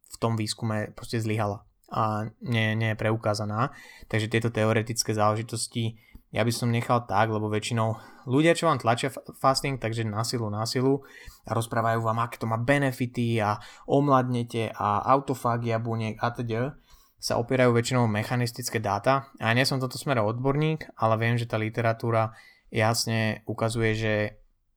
[0.04, 1.62] v tom výskume proste zlyhala.
[1.94, 3.70] a nie, nie je preukázaná.
[4.10, 5.94] Takže tieto teoretické záležitosti
[6.34, 7.94] ja by som nechal tak, lebo väčšinou
[8.26, 11.06] ľudia, čo vám tlačia fasting, takže na silu, na silu
[11.46, 16.74] a rozprávajú vám, aké to má benefity a omladnete a autofagia buniek a teda
[17.22, 19.30] sa opierajú väčšinou mechanistické dáta.
[19.38, 22.34] A ja nie som toto smere odborník, ale viem, že tá literatúra
[22.68, 24.14] jasne ukazuje, že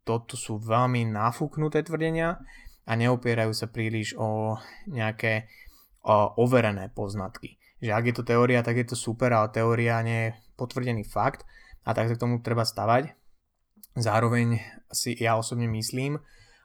[0.05, 2.37] toto sú veľmi nafúknuté tvrdenia
[2.87, 5.49] a neopierajú sa príliš o nejaké
[6.07, 7.59] o overené poznatky.
[7.83, 11.45] Že ak je to teória, tak je to super, ale teória nie potvrdený fakt
[11.85, 13.13] a tak sa k tomu treba stavať.
[13.95, 14.59] Zároveň
[14.91, 16.19] si ja osobne myslím,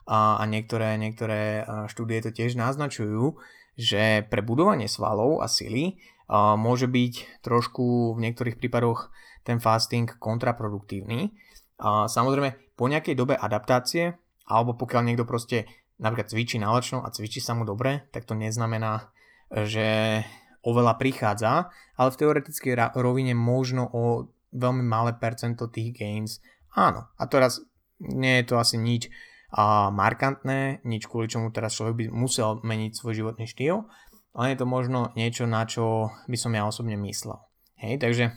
[0.07, 3.38] a, a niektoré, niektoré štúdie to tiež naznačujú,
[3.78, 9.14] že pre budovanie svalov a sily a, môže byť trošku v niektorých prípadoch
[9.46, 11.33] ten fasting kontraproduktívny.
[11.78, 14.18] A, samozrejme, po nejakej dobe adaptácie,
[14.50, 15.70] alebo pokiaľ niekto proste
[16.02, 19.14] napríklad cvičí nálačno a cvičí sa mu dobre, tak to neznamená,
[19.55, 20.20] že
[20.62, 26.38] oveľa prichádza, ale v teoretickej rovine možno o veľmi malé percento tých gains.
[26.77, 27.61] Áno, a teraz
[27.98, 29.11] nie je to asi nič
[29.53, 33.85] a markantné, nič kvôli čomu teraz človek by musel meniť svoj životný štýl,
[34.33, 37.37] ale je to možno niečo, na čo by som ja osobne myslel.
[37.77, 38.33] Hej, takže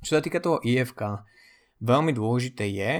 [0.00, 1.28] čo sa týka toho IFK,
[1.84, 2.92] veľmi dôležité je,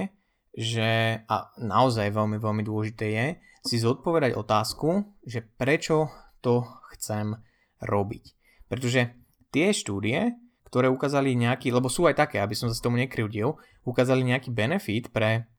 [0.53, 0.89] že,
[1.25, 3.25] a naozaj veľmi, veľmi dôležité je,
[3.65, 6.13] si zodpovedať otázku, že prečo
[6.45, 7.41] to chcem
[7.81, 8.40] robiť.
[8.71, 9.11] Pretože
[9.51, 10.31] tie štúdie,
[10.71, 15.11] ktoré ukázali nejaký, lebo sú aj také, aby som sa tomu nekryvdil, ukázali nejaký benefit
[15.11, 15.51] pre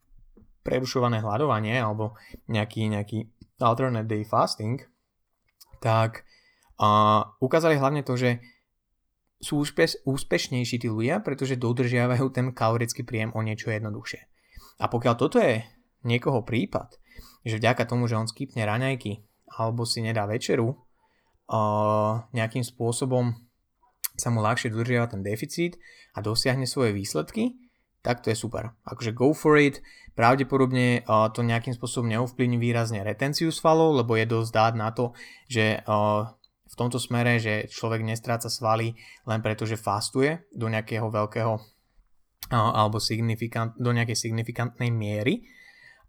[0.65, 2.17] prerušované hľadovanie alebo
[2.49, 3.29] nejaký, nejaký
[3.61, 4.81] alternate day fasting,
[5.85, 6.25] tak
[6.81, 8.41] uh, ukázali hlavne to, že
[9.43, 14.23] sú úspeš, úspešnejší tí ľudia, pretože dodržiavajú ten kalorický príjem o niečo jednoduchšie.
[14.79, 15.67] A pokiaľ toto je
[16.07, 16.95] niekoho prípad,
[17.43, 19.21] že vďaka tomu, že on skipne raňajky
[19.59, 20.79] alebo si nedá večeru,
[22.33, 23.37] nejakým spôsobom
[24.17, 25.77] sa mu ľahšie dodržiava ten deficit
[26.17, 27.57] a dosiahne svoje výsledky,
[28.03, 28.75] tak to je super.
[28.85, 29.79] Akože go for it,
[30.13, 35.17] pravdepodobne to nejakým spôsobom neovplyvní výrazne retenciu svalov, lebo je dosť dát na to,
[35.49, 35.81] že
[36.73, 38.97] v tomto smere, že človek nestráca svaly
[39.29, 41.61] len preto, že fastuje do nejakého veľkého
[42.53, 45.49] alebo signifikant, do nejakej signifikantnej miery.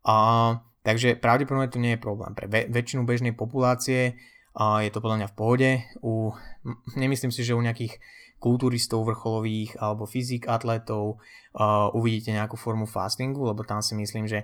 [0.03, 2.35] A, takže pravdepodobne to nie je problém.
[2.35, 4.19] Pre väčšinu bežnej populácie
[4.53, 5.69] a je to podľa mňa v pohode.
[6.05, 6.33] U,
[6.93, 7.97] nemyslím si, že u nejakých
[8.37, 11.17] kulturistov vrcholových alebo fyzik atletov
[11.55, 14.43] uh, uvidíte nejakú formu fastingu, lebo tam si myslím, že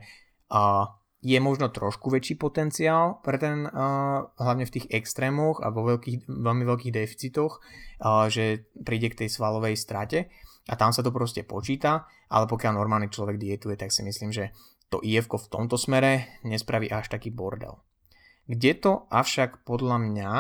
[0.50, 0.88] uh,
[1.20, 6.32] je možno trošku väčší potenciál pre ten, uh, hlavne v tých extrémoch a vo veľkých,
[6.32, 10.32] veľmi veľkých deficitoch, uh, že príde k tej svalovej strate
[10.72, 14.56] a tam sa to proste počíta, ale pokiaľ normálny človek dietuje, tak si myslím, že
[14.88, 17.78] to IF v tomto smere nespraví až taký bordel.
[18.50, 20.32] Kde to avšak podľa mňa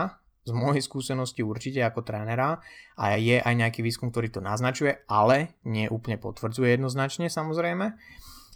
[0.49, 2.57] z mojej skúsenosti určite ako trénera
[2.97, 7.93] a je aj nejaký výskum, ktorý to naznačuje, ale nie úplne potvrdzuje jednoznačne samozrejme,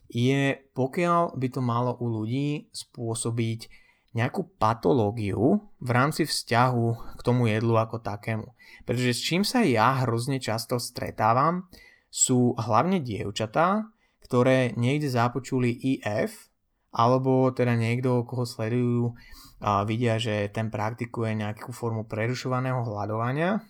[0.09, 3.69] je pokiaľ by to malo u ľudí spôsobiť
[4.13, 8.45] nejakú patológiu v rámci vzťahu k tomu jedlu ako takému.
[8.85, 11.69] Pretože s čím sa ja hrozne často stretávam,
[12.13, 13.89] sú hlavne dievčatá,
[14.21, 16.52] ktoré niekde započuli IF,
[16.93, 19.17] alebo teda niekto, koho sledujú,
[19.63, 23.63] a vidia, že ten praktikuje nejakú formu prerušovaného hľadovania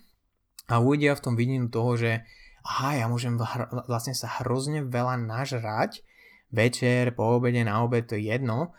[0.66, 2.26] a uvidia v tom vidinu toho, že
[2.66, 3.38] aha, ja môžem
[3.86, 6.02] vlastne sa hrozne veľa nažrať
[6.50, 8.74] večer, po obede, na obed, to je jedno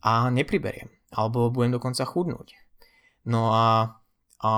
[0.00, 2.56] a nepriberiem, alebo budem dokonca chudnúť.
[3.28, 4.00] No a,
[4.40, 4.52] a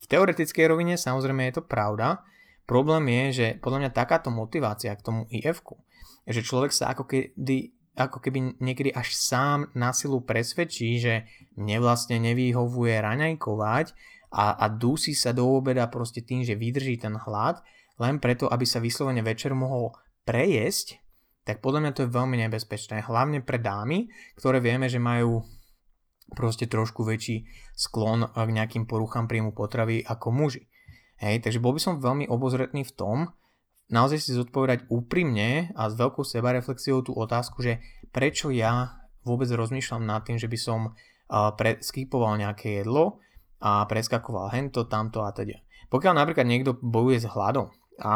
[0.00, 2.24] v teoretickej rovine samozrejme je to pravda,
[2.64, 5.76] problém je, že podľa mňa takáto motivácia k tomu IF-ku,
[6.24, 11.78] že človek sa ako kedy ako keby niekedy až sám na silu presvedčí, že mne
[11.78, 13.94] vlastne nevyhovuje raňajkovať
[14.34, 17.62] a, a dusí sa do obeda proste tým, že vydrží ten hlad,
[18.02, 19.94] len preto, aby sa vyslovene večer mohol
[20.26, 20.98] prejesť,
[21.46, 23.06] tak podľa mňa to je veľmi nebezpečné.
[23.06, 25.46] Hlavne pre dámy, ktoré vieme, že majú
[26.32, 30.66] proste trošku väčší sklon k nejakým poruchám príjmu potravy ako muži.
[31.20, 33.18] Hej, takže bol by som veľmi obozretný v tom,
[33.94, 37.78] naozaj si zodpovedať úprimne a s veľkou sebareflexiou tú otázku, že
[38.10, 40.98] prečo ja vôbec rozmýšľam nad tým, že by som
[41.54, 43.22] pre, nejaké jedlo
[43.62, 45.62] a preskakoval hento, tamto a teda.
[45.88, 48.14] Pokiaľ napríklad niekto bojuje s hladom a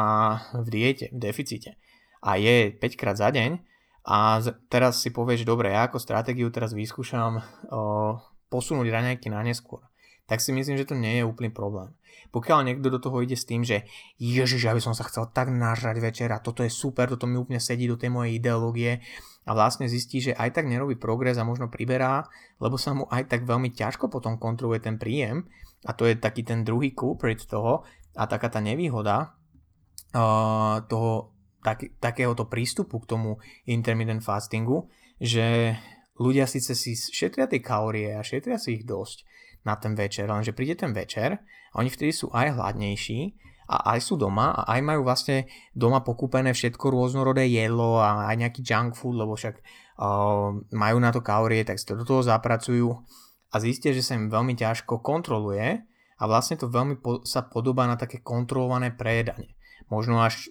[0.52, 1.80] v diete, v deficite
[2.20, 3.62] a je 5 krát za deň
[4.04, 7.40] a teraz si povieš, dobre, ja ako stratégiu teraz vyskúšam
[8.52, 9.87] posunúť raňajky na neskôr
[10.28, 11.96] tak si myslím, že to nie je úplný problém.
[12.28, 13.88] Pokiaľ niekto do toho ide s tým, že
[14.20, 17.56] ježiš, ja som sa chcel tak nažrať večer a toto je super, toto mi úplne
[17.56, 19.00] sedí do tej mojej ideológie
[19.48, 22.28] a vlastne zistí, že aj tak nerobí progres a možno priberá,
[22.60, 25.48] lebo sa mu aj tak veľmi ťažko potom kontroluje ten príjem
[25.88, 29.32] a to je taký ten druhý culprit toho a taká tá nevýhoda
[30.12, 31.32] uh, toho
[31.64, 35.78] tak, takéhoto prístupu k tomu intermittent fastingu, že
[36.20, 39.24] ľudia síce si šetria tie kalórie a šetria si ich dosť,
[39.64, 41.38] na ten večer, lenže príde ten večer
[41.72, 43.34] a oni vtedy sú aj hladnejší
[43.68, 45.44] a aj sú doma a aj majú vlastne
[45.76, 51.12] doma pokúpené všetko rôznorodé jedlo a aj nejaký junk food, lebo však uh, majú na
[51.12, 52.88] to kalórie, tak si to do toho zapracujú
[53.52, 55.84] a zistia, že sa im veľmi ťažko kontroluje
[56.18, 59.54] a vlastne to veľmi po, sa podobá na také kontrolované prejedanie.
[59.92, 60.48] Možno až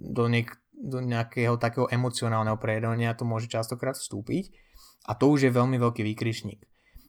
[0.00, 4.52] do, niek- do nejakého takého emocionálneho prejedania to môže častokrát vstúpiť
[5.04, 6.64] a to už je veľmi veľký výkričník.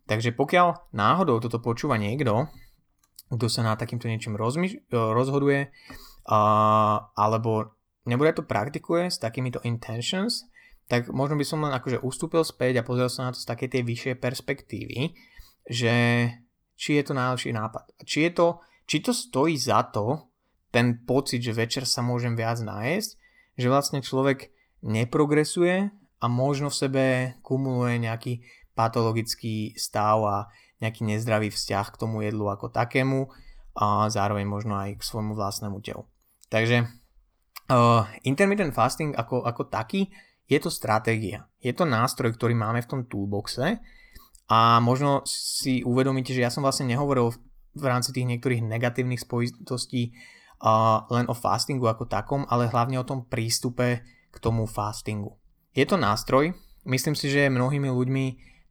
[0.06, 2.46] Takže pokiaľ náhodou toto počúva niekto,
[3.30, 5.74] kto sa na takýmto niečím rozmýš- e, rozhoduje,
[6.30, 7.74] uh, alebo
[8.06, 10.46] nebude to praktikuje s takýmito intentions,
[10.86, 13.70] tak možno by som len akože ustúpil späť a pozrel sa na to z takej
[13.74, 15.18] tej vyššej perspektívy,
[15.66, 15.94] že
[16.78, 17.90] či je to najlepší nápad.
[18.06, 18.48] Či, je to,
[18.86, 20.30] či to stojí za to,
[20.70, 23.10] ten pocit, že večer sa môžem viac nájsť,
[23.58, 24.52] že vlastne človek
[24.86, 25.90] neprogresuje
[26.20, 27.06] a možno v sebe
[27.42, 28.34] kumuluje nejaký
[28.76, 30.38] patologický stav a
[30.84, 33.32] nejaký nezdravý vzťah k tomu jedlu ako takému
[33.76, 36.08] a zároveň možno aj k svojmu vlastnému telu.
[36.52, 36.86] Takže
[37.72, 40.12] uh, intermittent fasting ako, ako taký
[40.46, 41.50] je to stratégia.
[41.58, 43.82] Je to nástroj, ktorý máme v tom toolboxe
[44.46, 47.34] a možno si uvedomíte, že ja som vlastne nehovoril
[47.76, 50.14] v rámci tých niektorých negatívnych spojitostí
[50.62, 55.36] uh, len o fastingu ako takom, ale hlavne o tom prístupe k tomu fastingu.
[55.76, 56.54] Je to nástroj,
[56.88, 58.26] myslím si, že mnohými ľuďmi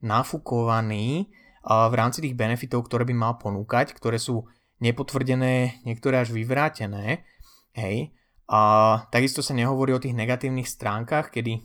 [0.04, 1.32] nafúkovaný
[1.64, 4.44] v rámci tých benefitov, ktoré by mal ponúkať, ktoré sú
[4.84, 7.24] nepotvrdené, niektoré až vyvrátené.
[7.72, 8.12] Hej.
[8.44, 8.60] A
[9.08, 11.64] takisto sa nehovorí o tých negatívnych stránkach, kedy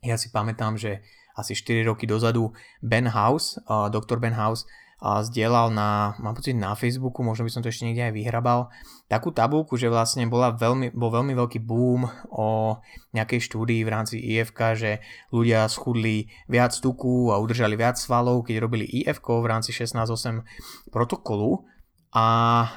[0.00, 1.04] ja si pamätám, že
[1.36, 3.60] asi 4 roky dozadu Ben House,
[3.92, 4.64] doktor Ben House
[4.98, 8.66] a zdieľal na, mám pocit na Facebooku, možno by som to ešte niekde aj vyhrabal,
[9.06, 12.78] takú tabulku, že vlastne bola veľmi, bol veľmi veľký boom o
[13.14, 14.90] nejakej štúdii v rámci IFK, že
[15.30, 21.62] ľudia schudli viac tuku a udržali viac svalov, keď robili IFK v rámci 16.8 protokolu.
[22.08, 22.26] A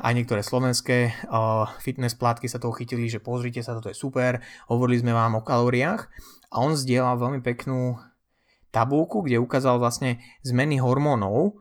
[0.04, 1.16] aj niektoré slovenské
[1.80, 5.42] fitness plátky sa toho chytili, že pozrite sa, toto je super, hovorili sme vám o
[5.42, 6.04] kalóriách.
[6.52, 7.96] A on zdieľal veľmi peknú
[8.76, 11.61] tabulku, kde ukázal vlastne zmeny hormónov,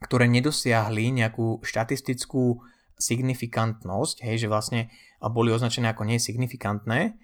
[0.00, 2.58] ktoré nedosiahli nejakú štatistickú
[3.00, 4.80] signifikantnosť, hej, že vlastne
[5.20, 7.16] boli označené ako nesignifikantné,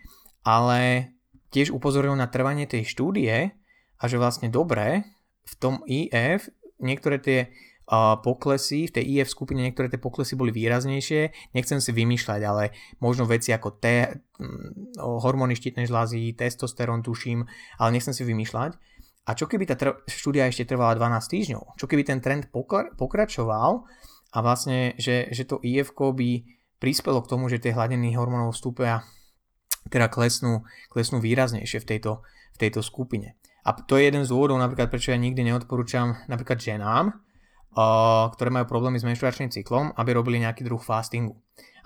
[0.45, 0.81] ale
[1.53, 3.53] tiež upozoril na trvanie tej štúdie
[3.97, 5.09] a že vlastne dobre
[5.47, 6.49] v tom IF
[6.81, 7.41] niektoré tie
[8.27, 13.31] poklesy, v tej IF skupine niektoré tie poklesy boli výraznejšie, nechcem si vymýšľať, ale možno
[13.31, 14.11] veci ako T,
[14.99, 17.47] hormóny štítnej žlázy, testosterón tuším,
[17.79, 18.75] ale nechcem si vymýšľať
[19.27, 21.63] a čo keby tá tr- štúdia ešte trvala 12 týždňov?
[21.75, 23.83] Čo keby ten trend pokra- pokračoval
[24.31, 26.47] a vlastne, že, že to IF by
[26.79, 29.03] prispelo k tomu, že tie hladiny hormónov vstúpia
[29.91, 32.13] teda klesnú, klesnú výraznejšie v tejto,
[32.55, 33.35] v tejto skupine.
[33.67, 37.19] A to je jeden z dôvodov, napríklad prečo ja nikdy neodporúčam napríklad ženám,
[38.31, 41.37] ktoré majú problémy s menštruačným cyklom, aby robili nejaký druh fastingu.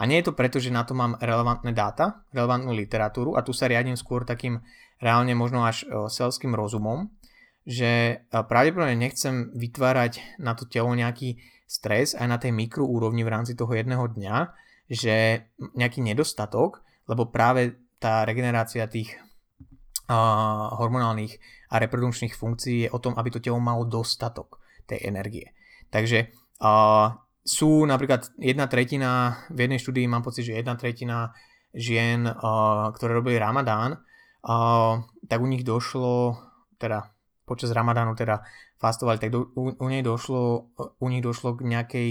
[0.00, 3.52] A nie je to preto, že na to mám relevantné dáta, relevantnú literatúru a tu
[3.52, 4.60] sa riadím skôr takým
[5.00, 7.08] reálne možno až uh, selským rozumom,
[7.68, 13.54] že pravdepodobne nechcem vytvárať na to telo nejaký stres aj na tej mikroúrovni v rámci
[13.54, 14.36] toho jedného dňa,
[14.90, 15.46] že
[15.78, 19.14] nejaký nedostatok, lebo práve tá regenerácia tých
[20.10, 21.38] uh, hormonálnych
[21.70, 24.58] a reprodukčných funkcií je o tom, aby to telo malo dostatok
[24.90, 25.54] tej energie.
[25.94, 27.14] Takže uh,
[27.46, 31.30] sú napríklad jedna tretina, v jednej štúdii mám pocit, že jedna tretina
[31.70, 34.98] žien, uh, ktoré robili Ramadán, uh,
[35.30, 36.34] tak u nich došlo,
[36.82, 37.14] teda
[37.50, 38.46] počas Ramadánu teda
[38.78, 40.70] fastovali, tak do, u, u, nej došlo,
[41.02, 42.08] u nich došlo k nejakej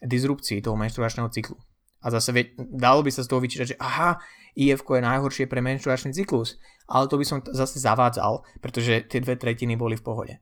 [0.00, 1.60] disrupcii toho menštruačného cyklu.
[2.00, 4.16] A zase vie, dalo by sa z toho vyčítať, že aha,
[4.56, 6.56] IF je najhoršie pre menštruačný cyklus,
[6.88, 10.34] ale to by som zase zavádzal, pretože tie dve tretiny boli v pohode.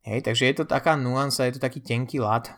[0.00, 2.56] Hej, takže je to taká nuansa, je to taký tenký lat.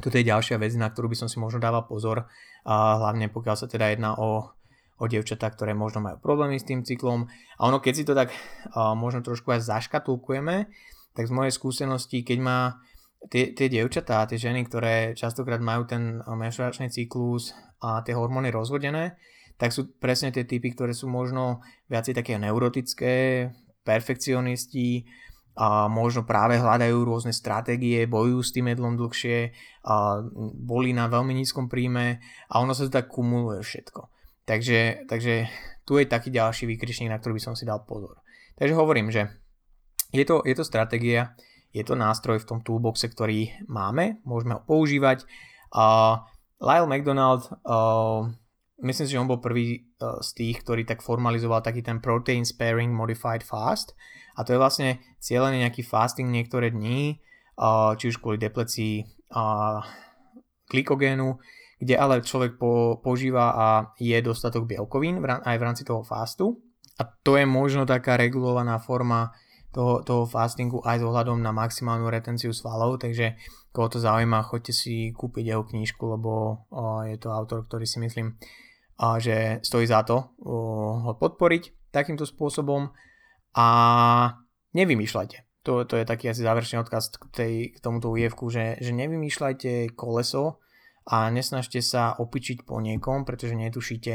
[0.00, 2.24] Toto je ďalšia vec, na ktorú by som si možno dával pozor,
[2.64, 4.48] a hlavne pokiaľ sa teda jedná o
[4.98, 7.26] o dievčatá, ktoré možno majú problémy s tým cyklom.
[7.58, 8.30] A ono, keď si to tak
[8.94, 10.70] možno trošku aj zaškatulkujeme,
[11.14, 12.58] tak z mojej skúsenosti, keď má
[13.30, 19.18] tie, tie dievčatá, tie ženy, ktoré častokrát majú ten menštruačný cyklus a tie hormóny rozhodené,
[19.54, 23.50] tak sú presne tie typy, ktoré sú možno viacej také neurotické,
[23.86, 25.06] perfekcionisti
[25.54, 29.54] a možno práve hľadajú rôzne stratégie, bojujú s tým jedlom dlhšie,
[29.86, 30.18] a
[30.58, 32.18] boli na veľmi nízkom príjme
[32.50, 34.13] a ono sa tak kumuluje všetko.
[34.44, 35.48] Takže, takže
[35.88, 38.20] tu je taký ďalší výkričník, na ktorý by som si dal pozor.
[38.56, 39.32] Takže hovorím, že
[40.12, 41.34] je to, je to stratégia,
[41.74, 45.26] je to nástroj v tom toolboxe, ktorý máme, môžeme ho používať.
[45.74, 46.22] Uh,
[46.62, 48.30] Lyle McDonald, uh,
[48.78, 52.46] myslím si, že on bol prvý uh, z tých, ktorý tak formalizoval taký ten protein
[52.46, 53.98] sparing modified fast,
[54.34, 57.22] a to je vlastne cieľený nejaký fasting niektoré dní,
[58.02, 59.06] či už kvôli deplecii
[60.66, 61.38] glykogénu,
[61.84, 63.66] kde ale človek po, požíva a
[64.00, 66.64] je dostatok bielkovín aj v rámci toho fastu.
[66.96, 69.36] A to je možno taká regulovaná forma
[69.74, 73.34] toho, toho fastingu aj s ohľadom na maximálnu retenciu svalov, takže
[73.74, 77.98] koho to zaujíma, choďte si kúpiť jeho knížku, lebo o, je to autor, ktorý si
[77.98, 78.38] myslím,
[79.02, 80.54] a, že stojí za to o,
[81.02, 82.94] ho podporiť takýmto spôsobom
[83.58, 83.66] a
[84.78, 85.66] nevymýšľajte.
[85.66, 89.98] To, to je taký asi záverečný odkaz k, tej, k tomuto újevku, že, že nevymýšľajte
[89.98, 90.62] koleso
[91.04, 94.14] a nesnažte sa opičiť po niekom, pretože netušíte,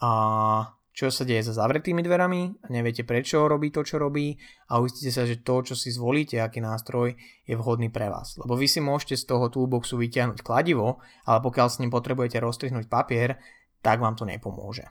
[0.00, 0.10] a
[0.90, 4.36] čo sa deje za zavretými dverami, neviete prečo robí to, čo robí
[4.68, 7.14] a uistite sa, že to, čo si zvolíte, aký nástroj,
[7.46, 8.36] je vhodný pre vás.
[8.36, 12.90] Lebo vy si môžete z toho toolboxu vyťahnuť kladivo, ale pokiaľ s ním potrebujete rozstrihnúť
[12.90, 13.40] papier,
[13.80, 14.84] tak vám to nepomôže.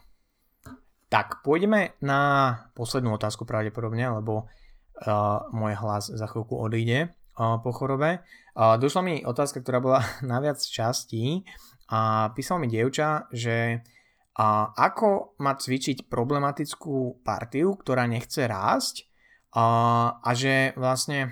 [1.10, 7.74] Tak, pôjdeme na poslednú otázku pravdepodobne, lebo uh, môj hlas za chvíľku odíde uh, po
[7.74, 8.22] chorobe.
[8.60, 11.48] Došla mi otázka, ktorá bola na viac častí
[11.88, 19.08] a písal mi dievča, že uh, ako má cvičiť problematickú partiu, ktorá nechce rásť
[19.56, 21.32] uh, a že vlastne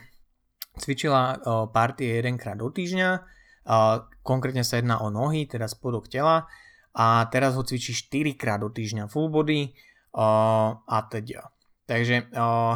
[0.78, 1.42] cvičila
[1.74, 6.46] partie jedenkrát do týždňa, uh, konkrétne sa jedná o nohy, teda spodok tela,
[6.98, 9.70] a teraz ho cvičí 4 krát do týždňa full body
[10.18, 11.54] uh, a teda.
[11.86, 12.74] Takže uh,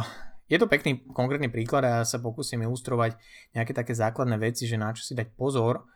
[0.52, 3.16] je to pekný konkrétny príklad a ja sa pokúsim ilustrovať
[3.56, 5.88] nejaké také základné veci, že na čo si dať pozor,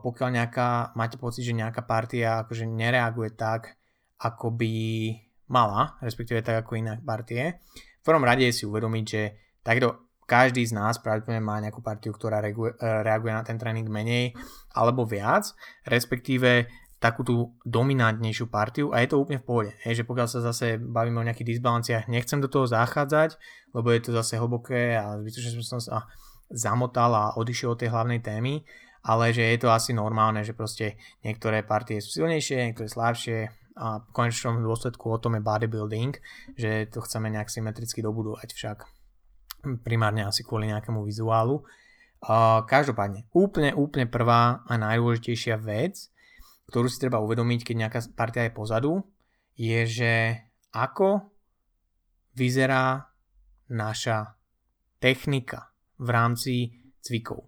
[0.00, 3.76] pokiaľ nejaká, máte pocit, že nejaká partia akože nereaguje tak,
[4.16, 4.72] ako by
[5.52, 7.60] mala, respektíve tak ako iné partie.
[8.00, 9.22] V prvom rade si uvedomiť, že
[9.60, 12.40] takto každý z nás pravdepodobne má nejakú partiu, ktorá
[13.04, 14.32] reaguje na ten tréning menej
[14.72, 15.52] alebo viac,
[15.84, 16.72] respektíve
[17.04, 19.70] takú tú dominantnejšiu partiu a je to úplne v pohode.
[19.84, 23.36] Hej, že pokiaľ sa zase bavíme o nejakých disbalanciách, nechcem do toho zachádzať,
[23.76, 26.08] lebo je to zase hlboké a zbytočne som sa
[26.48, 28.64] zamotal a odišiel od tej hlavnej témy,
[29.04, 34.00] ale že je to asi normálne, že proste niektoré partie sú silnejšie, niektoré slabšie a
[34.00, 36.16] v konečnom dôsledku o tom je bodybuilding,
[36.56, 38.78] že to chceme nejak symetricky dobudovať však
[39.84, 41.68] primárne asi kvôli nejakému vizuálu.
[42.24, 46.13] Uh, každopádne, úplne, úplne prvá a najdôležitejšia vec
[46.68, 48.92] ktorú si treba uvedomiť, keď nejaká partia je pozadu,
[49.54, 50.12] je, že
[50.74, 51.30] ako
[52.34, 53.06] vyzerá
[53.70, 54.34] naša
[54.98, 56.54] technika v rámci
[56.98, 57.46] cvikov.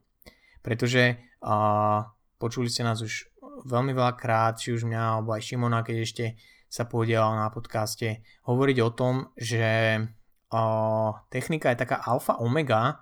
[0.62, 2.06] Pretože uh,
[2.38, 3.32] počuli ste nás už
[3.66, 6.24] veľmi veľa krát, či už mňa alebo aj Šimona, keď ešte
[6.66, 13.00] sa podielal na podcaste, hovoriť o tom, že uh, technika je taká alfa omega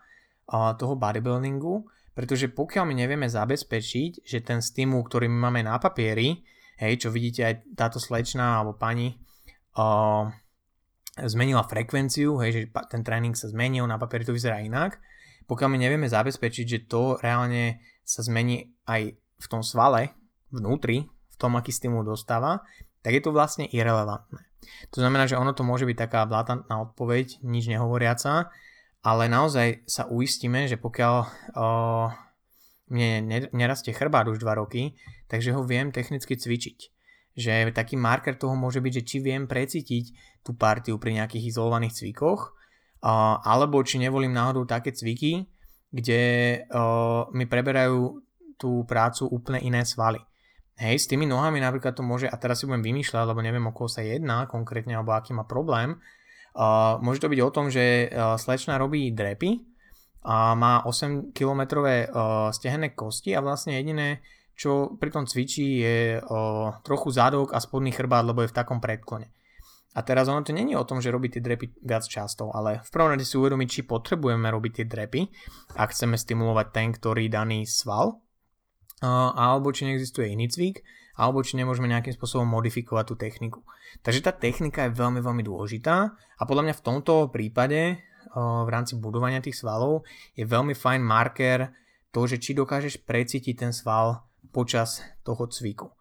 [0.48, 1.84] uh, toho bodybuildingu
[2.14, 6.46] pretože pokiaľ my nevieme zabezpečiť, že ten stimul, ktorý my máme na papieri,
[6.78, 9.18] hej, čo vidíte aj táto slečna alebo pani,
[9.78, 10.30] uh,
[11.18, 12.60] zmenila frekvenciu, hej, že
[12.90, 14.98] ten tréning sa zmenil, na papieri to vyzerá inak,
[15.46, 20.14] pokiaľ my nevieme zabezpečiť, že to reálne sa zmení aj v tom svale,
[20.54, 22.62] vnútri, v tom, aký stimul dostáva,
[23.02, 24.40] tak je to vlastne irrelevantné.
[24.96, 28.48] To znamená, že ono to môže byť taká blatantná odpoveď, nič nehovoriaca,
[29.04, 31.26] ale naozaj sa uistíme, že pokiaľ o,
[32.88, 34.96] mne nerastie chrbát už 2 roky,
[35.28, 36.78] takže ho viem technicky cvičiť.
[37.36, 40.04] Že taký marker toho môže byť, že či viem precítiť
[40.40, 42.56] tú partiu pri nejakých izolovaných cvikoch,
[43.44, 45.44] alebo či nevolím náhodou také cviky,
[45.92, 46.22] kde
[47.34, 48.22] mi preberajú
[48.56, 50.22] tú prácu úplne iné svaly.
[50.78, 53.74] Hej, s tými nohami napríklad to môže, a teraz si budem vymýšľať, lebo neviem o
[53.74, 55.98] koho sa jedná konkrétne, alebo aký má problém,
[57.02, 59.58] Môže to byť o tom, že uh, slečna robí drepy
[60.22, 64.22] a má 8 km uh, stehenné kosti a vlastne jediné,
[64.54, 68.78] čo pri tom cvičí je uh, trochu zadok a spodný chrbát, lebo je v takom
[68.78, 69.34] predklone.
[69.94, 72.90] A teraz ono to není o tom, že robí tie drepy viac často, ale v
[72.90, 75.20] prvom rade si uvedomiť, či potrebujeme robiť tie drepy,
[75.74, 78.22] ak chceme stimulovať ten, ktorý daný sval,
[79.02, 83.60] uh, alebo či neexistuje iný cvik, alebo či nemôžeme nejakým spôsobom modifikovať tú techniku.
[84.02, 88.02] Takže tá technika je veľmi, veľmi dôležitá a podľa mňa v tomto prípade
[88.34, 90.02] v rámci budovania tých svalov
[90.34, 91.70] je veľmi fajn marker
[92.10, 95.94] to, že či dokážeš precítiť ten sval počas toho cviku.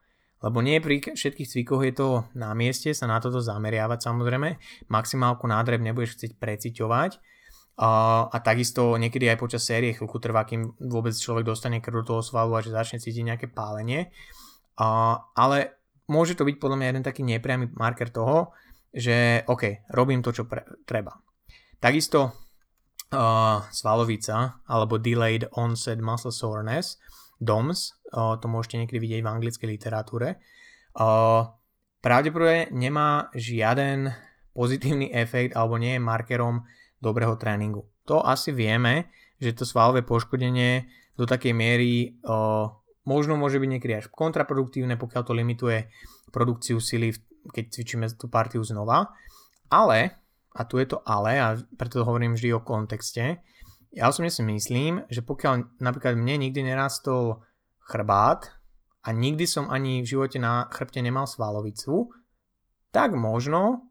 [0.43, 4.59] Lebo nie pri všetkých cvikoch je to na mieste sa na toto zameriavať samozrejme.
[4.91, 7.11] Maximálku nádreb nebudeš chcieť preciťovať,
[7.73, 12.13] Uh, a takisto niekedy aj počas série chvíľku trvá, kým vôbec človek dostane krv do
[12.13, 14.13] toho svalu a že začne cítiť nejaké pálenie.
[14.73, 18.53] Uh, ale môže to byť podľa mňa jeden taký nepriamy marker toho,
[18.93, 21.13] že OK, robím to, čo pre, treba.
[21.77, 22.19] Takisto
[23.13, 26.97] uh, svalovica alebo Delayed Onset Muscle Soreness,
[27.37, 30.37] DOMS, uh, to môžete niekedy vidieť v anglickej literatúre,
[31.01, 31.49] uh,
[32.03, 34.13] pravdepodobne nemá žiaden
[34.53, 36.65] pozitívny efekt alebo nie je markerom
[37.01, 37.89] dobrého tréningu.
[38.05, 40.87] To asi vieme, že to svalové poškodenie
[41.19, 42.67] do takej miery o,
[43.03, 45.91] možno môže byť niekedy až kontraproduktívne, pokiaľ to limituje
[46.31, 47.15] produkciu sily,
[47.51, 49.11] keď cvičíme tú partiu znova.
[49.67, 50.19] Ale,
[50.53, 53.43] a tu je to ale, a preto hovorím vždy o kontexte,
[53.93, 57.45] ja osobne si myslím, že pokiaľ napríklad mne nikdy nerastol
[57.85, 58.49] chrbát
[59.05, 62.09] a nikdy som ani v živote na chrbte nemal svalovicu,
[62.89, 63.85] tak možno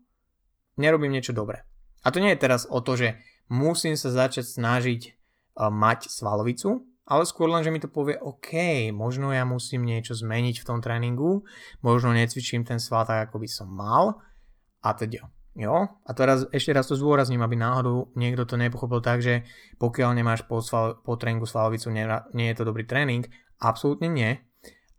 [0.75, 1.63] nerobím niečo dobré.
[2.03, 3.15] A to nie je teraz o to, že
[3.47, 8.55] musím sa začať snažiť uh, mať svalovicu, ale skôr len, že mi to povie, OK,
[8.95, 11.43] možno ja musím niečo zmeniť v tom tréningu,
[11.83, 14.23] možno necvičím ten sval tak, ako by som mal
[14.83, 15.27] a teda.
[15.53, 16.01] Jo?
[16.07, 19.45] A teraz ešte raz to zdôrazním, aby náhodou niekto to nepochopil tak, že
[19.77, 23.29] pokiaľ nemáš po, sval, po tréningu svalovicu, nie, nie je to dobrý tréning.
[23.61, 24.41] Absolútne nie.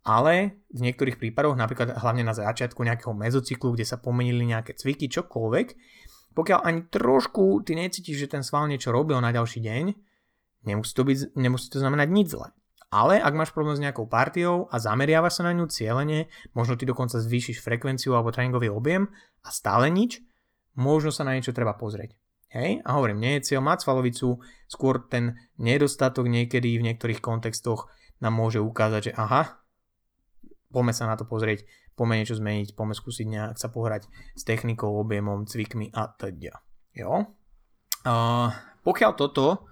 [0.04, 5.08] Ale v niektorých prípadoch, napríklad hlavne na začiatku nejakého mezocyklu, kde sa pomenili nejaké cviky,
[5.08, 5.66] čokoľvek,
[6.36, 9.84] pokiaľ ani trošku ty necítiš, že ten sval niečo robil na ďalší deň,
[10.64, 12.48] nemusí to, byť, nemusí to znamenať nič zle.
[12.94, 16.86] Ale ak máš problém s nejakou partiou a zameriavaš sa na ňu cieľene, možno ty
[16.86, 19.10] dokonca zvýšiš frekvenciu alebo tréningový objem
[19.42, 20.22] a stále nič,
[20.78, 22.14] možno sa na niečo treba pozrieť.
[22.54, 22.86] Hej?
[22.86, 24.38] A hovorím, nie je cieľ mať svalovicu,
[24.70, 27.90] skôr ten nedostatok niekedy v niektorých kontextoch
[28.22, 29.58] nám môže ukázať, že aha,
[30.70, 31.66] poďme sa na to pozrieť,
[31.98, 34.06] poďme niečo zmeniť, poďme skúsiť nejak sa pohrať
[34.38, 36.62] s technikou, objemom, cvikmi a teda.
[36.94, 37.34] Jo?
[38.06, 38.54] Uh,
[38.86, 39.66] pokiaľ toto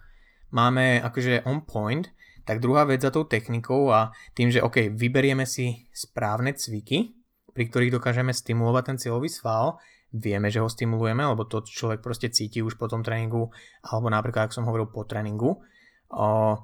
[0.53, 2.09] máme akože on point,
[2.45, 7.15] tak druhá vec za tou technikou a tým, že OK, vyberieme si správne cviky,
[7.53, 9.79] pri ktorých dokážeme stimulovať ten cieľový sval,
[10.13, 13.49] vieme, že ho stimulujeme, lebo to človek proste cíti už po tom tréningu,
[13.87, 15.65] alebo napríklad, ak som hovoril, po tréningu.
[16.13, 16.61] Uh,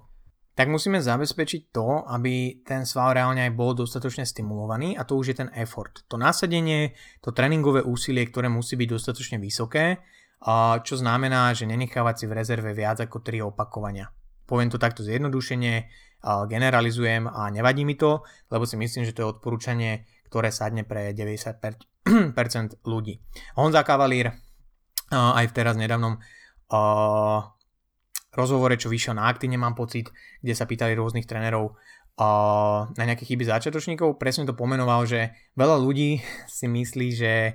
[0.58, 5.30] tak musíme zabezpečiť to, aby ten sval reálne aj bol dostatočne stimulovaný a to už
[5.30, 6.02] je ten effort.
[6.10, 10.02] To nasadenie, to tréningové úsilie, ktoré musí byť dostatočne vysoké,
[10.86, 14.14] čo znamená, že nenechávať si v rezerve viac ako 3 opakovania.
[14.48, 15.90] Poviem to takto zjednodušene,
[16.48, 21.12] generalizujem a nevadí mi to, lebo si myslím, že to je odporúčanie, ktoré sadne pre
[21.12, 21.68] 90%
[22.88, 23.20] ľudí.
[23.58, 24.34] Honza Cavalier
[25.12, 26.16] aj v teraz nedávnom
[28.32, 31.76] rozhovore, čo vyšiel na Aktine, mám pocit, kde sa pýtali rôznych trénerov
[32.18, 36.18] na nejaké chyby začiatočníkov, presne to pomenoval, že veľa ľudí
[36.50, 37.54] si myslí, že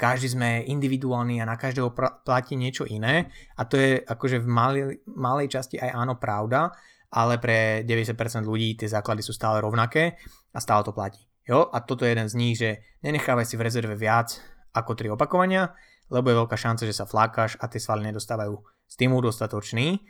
[0.00, 1.92] každý sme individuálny a na každého
[2.24, 6.72] platí niečo iné a to je akože v malej, malej časti aj áno pravda,
[7.12, 8.16] ale pre 90%
[8.48, 10.16] ľudí tie základy sú stále rovnaké
[10.56, 11.20] a stále to platí.
[11.44, 11.68] Jo?
[11.68, 14.40] A toto je jeden z nich, že nenechávaj si v rezerve viac
[14.72, 15.76] ako 3 opakovania,
[16.08, 18.56] lebo je veľká šanca, že sa flákaš a tie svaly nedostávajú
[18.88, 20.00] stimul dostatočný,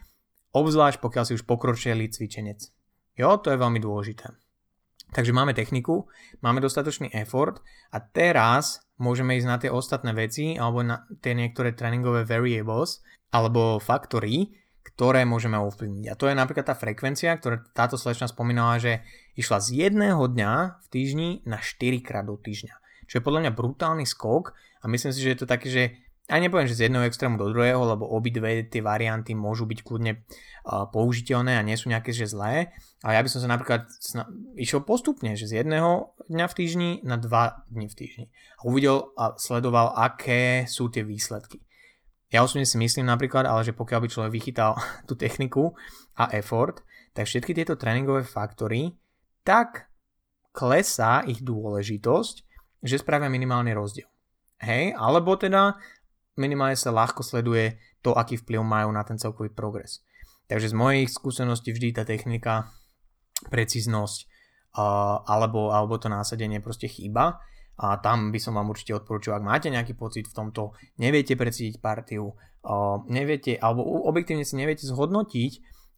[0.54, 2.62] obzvlášť pokiaľ si už pokročilý cvičenec.
[3.18, 4.45] Jo, to je veľmi dôležité.
[5.14, 6.10] Takže máme techniku,
[6.42, 7.62] máme dostatočný effort
[7.94, 13.78] a teraz môžeme ísť na tie ostatné veci alebo na tie niektoré tréningové variables alebo
[13.78, 14.50] faktory,
[14.82, 16.06] ktoré môžeme ovplyvniť.
[16.10, 19.04] A to je napríklad tá frekvencia, ktorá táto slečna spomínala, že
[19.36, 22.74] išla z jedného dňa v týždni na 4 krát do týždňa.
[23.06, 25.84] Čo je podľa mňa brutálny skok a myslím si, že je to také, že
[26.26, 30.26] a nepoviem, že z jedného extrému do druhého, lebo obidve tie varianty môžu byť kľudne
[30.66, 32.74] použiteľné a nie sú nejaké že zlé.
[33.06, 33.86] Ale ja by som sa napríklad
[34.58, 38.26] išiel postupne, že z jedného dňa v týždni na dva dni v týždni.
[38.58, 41.62] A uvidel a sledoval, aké sú tie výsledky.
[42.34, 44.74] Ja osobne si myslím napríklad, ale že pokiaľ by človek vychytal
[45.08, 45.78] tú techniku
[46.18, 46.82] a effort,
[47.14, 48.98] tak všetky tieto tréningové faktory,
[49.46, 49.86] tak
[50.50, 52.36] klesá ich dôležitosť,
[52.82, 54.10] že spravia minimálny rozdiel.
[54.56, 55.76] Hej, alebo teda
[56.36, 60.04] minimálne sa ľahko sleduje to, aký vplyv majú na ten celkový progres.
[60.46, 62.70] Takže z mojich skúseností vždy tá technika,
[63.50, 64.30] precíznosť
[64.76, 67.40] alebo, alebo to násadenie proste chýba
[67.76, 71.80] a tam by som vám určite odporučil, ak máte nejaký pocit v tomto, neviete precítiť
[71.80, 72.32] partiu,
[73.08, 75.52] neviete, alebo objektívne si neviete zhodnotiť,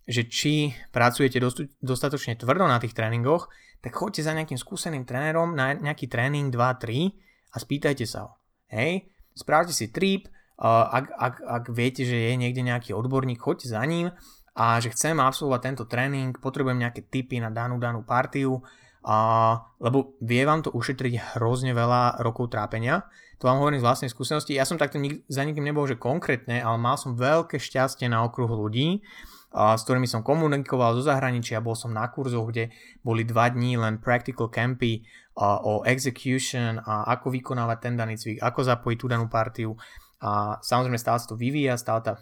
[0.09, 1.39] že či pracujete
[1.83, 3.47] dostatočne tvrdo na tých tréningoch,
[3.79, 7.15] tak choďte za nejakým skúseným trénerom na nejaký tréning 2-3
[7.55, 8.31] a spýtajte sa ho.
[8.75, 9.07] Hej,
[9.39, 10.27] Správte si trip,
[10.59, 14.11] ak, ak, ak viete, že je niekde nejaký odborník, choďte za ním
[14.59, 18.59] a že chcem absolvovať tento tréning, potrebujem nejaké tipy na danú danú partiu,
[19.07, 23.07] a, lebo vie vám to ušetriť hrozne veľa rokov trápenia.
[23.39, 24.59] To vám hovorím z vlastnej skúsenosti.
[24.59, 28.27] Ja som takto nik- za nikým nebol, že konkrétne, ale mal som veľké šťastie na
[28.27, 29.07] okruh ľudí,
[29.55, 31.63] a, s ktorými som komunikoval zo zahraničia.
[31.63, 32.75] Bol som na kurzoch, kde
[33.07, 35.07] boli dva dní len practical campy
[35.39, 39.79] o execution a ako vykonávať ten daný cvik, ako zapojiť tú danú partiu.
[40.19, 42.19] A samozrejme stále sa to vyvíja, stále tá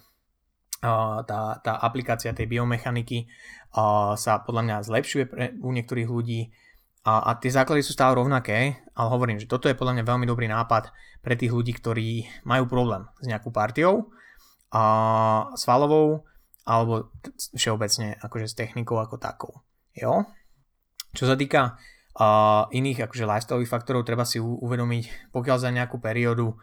[1.24, 3.26] tá, tá aplikácia tej biomechaniky
[4.14, 6.52] sa podľa mňa zlepšuje pre, u niektorých ľudí
[7.06, 10.26] a, a tie základy sú stále rovnaké, ale hovorím, že toto je podľa mňa veľmi
[10.26, 10.90] dobrý nápad
[11.22, 14.10] pre tých ľudí, ktorí majú problém s nejakou partiou,
[14.74, 14.82] a
[15.54, 16.26] svalovou,
[16.66, 17.14] alebo
[17.54, 19.62] všeobecne akože s technikou ako takou.
[19.94, 20.26] Jo?
[21.14, 21.78] Čo sa týka
[22.16, 26.56] uh, iných akože lifestyleových faktorov, treba si uvedomiť, pokiaľ za nejakú periódu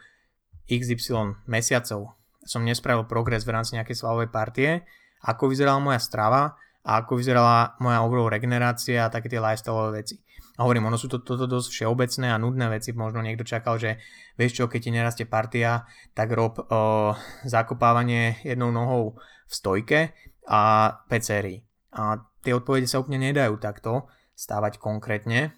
[0.67, 4.83] XY mesiacov som nespravil progres v rámci nejakej svalovej partie,
[5.23, 10.19] ako vyzerala moja strava a ako vyzerala moja overall regenerácia a také tie lifestyle veci.
[10.53, 12.93] A hovorím, ono sú to, toto dosť všeobecné a nudné veci.
[12.93, 13.97] Možno niekto čakal, že
[14.37, 19.17] vieš čo, keď ti nerastie partia, tak rob o, zakopávanie jednou nohou
[19.49, 19.99] v stojke
[20.45, 21.65] a 5 sérií.
[21.97, 25.53] A tie odpovede sa úplne nedajú takto stávať konkrétne,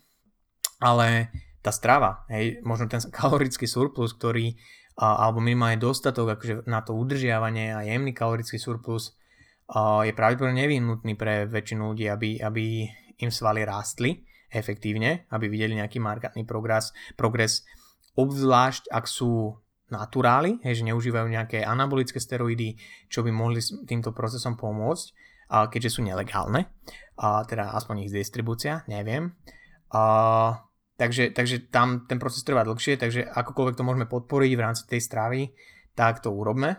[0.84, 1.32] ale
[1.64, 4.54] tá strava, hej, možno ten kalorický surplus, ktorý,
[4.96, 9.18] alebo minimálne dostatok akože na to udržiavanie a jemný kalorický surplus
[10.06, 12.86] je pravdepodobne nevyhnutný pre väčšinu ľudí, aby, aby
[13.18, 14.22] im svaly rástli
[14.54, 17.66] efektívne, aby videli nejaký markantný progres, progres
[18.14, 19.58] obzvlášť ak sú
[19.90, 22.78] naturály, hej, že neužívajú nejaké anabolické steroidy,
[23.10, 25.06] čo by mohli s týmto procesom pomôcť,
[25.70, 26.70] keďže sú nelegálne,
[27.16, 29.32] a teda aspoň ich distribúcia, neviem.
[29.92, 30.04] A,
[31.00, 35.02] takže, takže tam ten proces trvá dlhšie, takže akokoľvek to môžeme podporiť v rámci tej
[35.04, 35.42] stravy,
[35.96, 36.76] tak to urobme.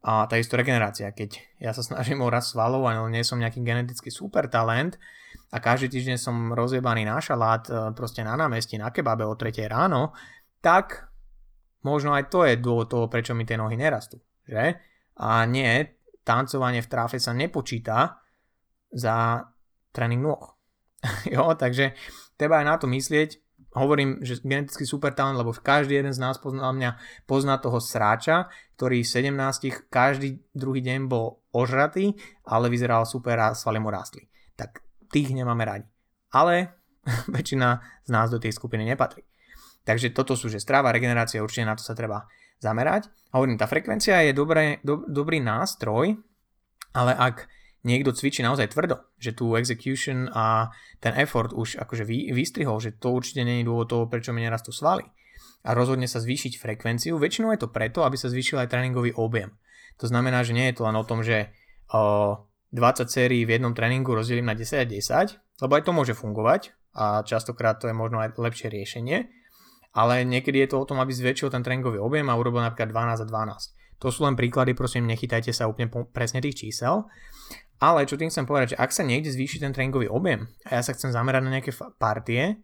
[0.00, 4.08] A takisto regenerácia, keď ja sa snažím o raz svalov, ale nie som nejaký genetický
[4.08, 4.96] super talent,
[5.50, 9.66] a každý týždeň som rozjebaný na šalát e, proste na námestí, na kebabe o 3
[9.66, 10.14] ráno,
[10.62, 11.10] tak
[11.82, 14.22] možno aj to je dôvod toho, prečo mi tie nohy nerastú.
[14.46, 14.78] Že?
[15.18, 15.90] A nie,
[16.22, 18.22] tancovanie v tráfe sa nepočíta
[18.94, 19.42] za
[19.90, 20.56] tréning nôh.
[21.34, 21.96] jo, takže
[22.36, 23.40] treba aj na to myslieť.
[23.70, 26.98] Hovorím, že genetický super talent, lebo každý jeden z nás pozná mňa,
[27.30, 33.54] pozná toho sráča, ktorý v 17 každý druhý deň bol ožratý, ale vyzeral super a
[33.54, 34.26] svaly mu rástli.
[34.58, 34.82] Tak
[35.14, 35.86] tých nemáme radi.
[36.34, 36.74] Ale
[37.36, 39.22] väčšina z nás do tej skupiny nepatrí.
[39.86, 42.26] Takže toto sú, že strava, regenerácia, určite na to sa treba
[42.60, 43.08] zamerať.
[43.32, 46.18] Hovorím, tá frekvencia je dobré, do, dobrý nástroj,
[46.92, 47.48] ale ak
[47.84, 50.68] niekto cvičí naozaj tvrdo, že tu execution a
[51.00, 54.44] ten effort už akože vy, vystrihol, že to určite nie je dôvod toho, prečo mi
[54.44, 55.04] nerastú svaly
[55.64, 59.52] a rozhodne sa zvýšiť frekvenciu, väčšinou je to preto, aby sa zvýšil aj tréningový objem.
[60.00, 61.52] To znamená, že nie je to len o tom, že
[61.92, 66.14] o, 20 sérií v jednom tréningu rozdelím na 10 a 10, lebo aj to môže
[66.16, 69.28] fungovať a častokrát to je možno aj lepšie riešenie,
[69.92, 73.24] ale niekedy je to o tom, aby zväčšil ten tréningový objem a urobil napríklad 12
[73.24, 74.00] a 12.
[74.00, 77.04] To sú len príklady, prosím, nechytajte sa úplne presne tých čísel.
[77.80, 80.82] Ale čo tým chcem povedať, že ak sa niekde zvýši ten tréningový objem a ja
[80.84, 82.60] sa chcem zamerať na nejaké partie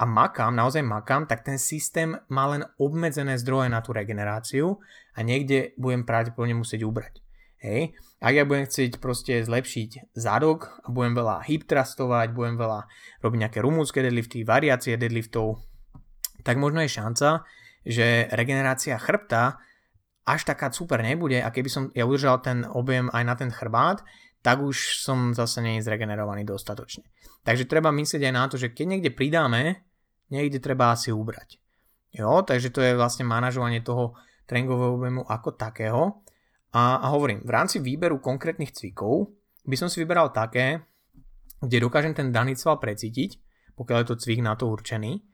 [0.00, 4.80] a makám, naozaj makám, tak ten systém má len obmedzené zdroje na tú regeneráciu
[5.12, 7.20] a niekde budem pravdepodobne musieť ubrať.
[7.60, 7.96] Hej.
[8.24, 12.88] Ak ja budem chcieť proste zlepšiť zadok a budem veľa hip trustovať, budem veľa
[13.20, 15.60] robiť nejaké rumúnske deadlifty, variácie deadliftov,
[16.44, 17.28] tak možno je šanca,
[17.84, 19.60] že regenerácia chrbta
[20.24, 24.00] až taká super nebude a keby som ja udržal ten objem aj na ten chrbát,
[24.44, 27.08] tak už som zase nie zregenerovaný dostatočne.
[27.48, 29.80] Takže treba myslieť aj na to, že keď niekde pridáme,
[30.28, 31.56] niekde treba asi ubrať.
[32.12, 34.12] Jo, takže to je vlastne manažovanie toho
[34.44, 36.20] tréningového objemu ako takého.
[36.76, 39.32] A, a hovorím, v rámci výberu konkrétnych cvikov
[39.64, 40.84] by som si vyberal také,
[41.64, 43.40] kde dokážem ten daný cval precítiť,
[43.74, 45.24] pokiaľ je to cvik na to určený,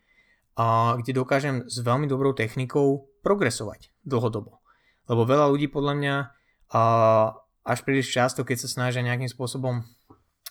[0.55, 4.63] a kde dokážem s veľmi dobrou technikou progresovať dlhodobo.
[5.11, 6.15] Lebo veľa ľudí podľa mňa
[6.71, 6.83] a,
[7.65, 9.85] až príliš často, keď sa snažia nejakým spôsobom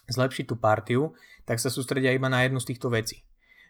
[0.09, 1.13] zlepšiť tú partiu,
[1.45, 3.25] tak sa sústredia iba na jednu z týchto vecí.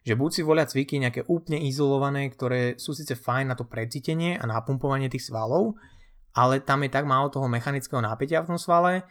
[0.07, 4.39] Že buď si volia cviky nejaké úplne izolované, ktoré sú síce fajn na to precítenie
[4.39, 5.75] a napumpovanie tých svalov,
[6.31, 9.03] ale tam je tak málo toho mechanického nápetia v tom svale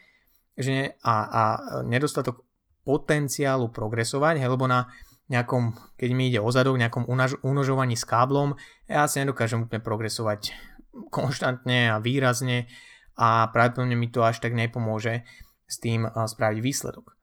[0.59, 1.43] že a, a
[1.87, 2.43] nedostatok
[2.83, 4.91] potenciálu progresovať, hej, lebo na
[5.31, 8.59] nejakom, keď mi ide o zadok, nejakom unaž, unožovaní s káblom,
[8.91, 10.57] ja si nedokážem úplne progresovať
[11.15, 12.67] konštantne a výrazne
[13.19, 15.27] a pravdepodobne mi to až tak nepomôže
[15.67, 17.19] s tým spraviť výsledok.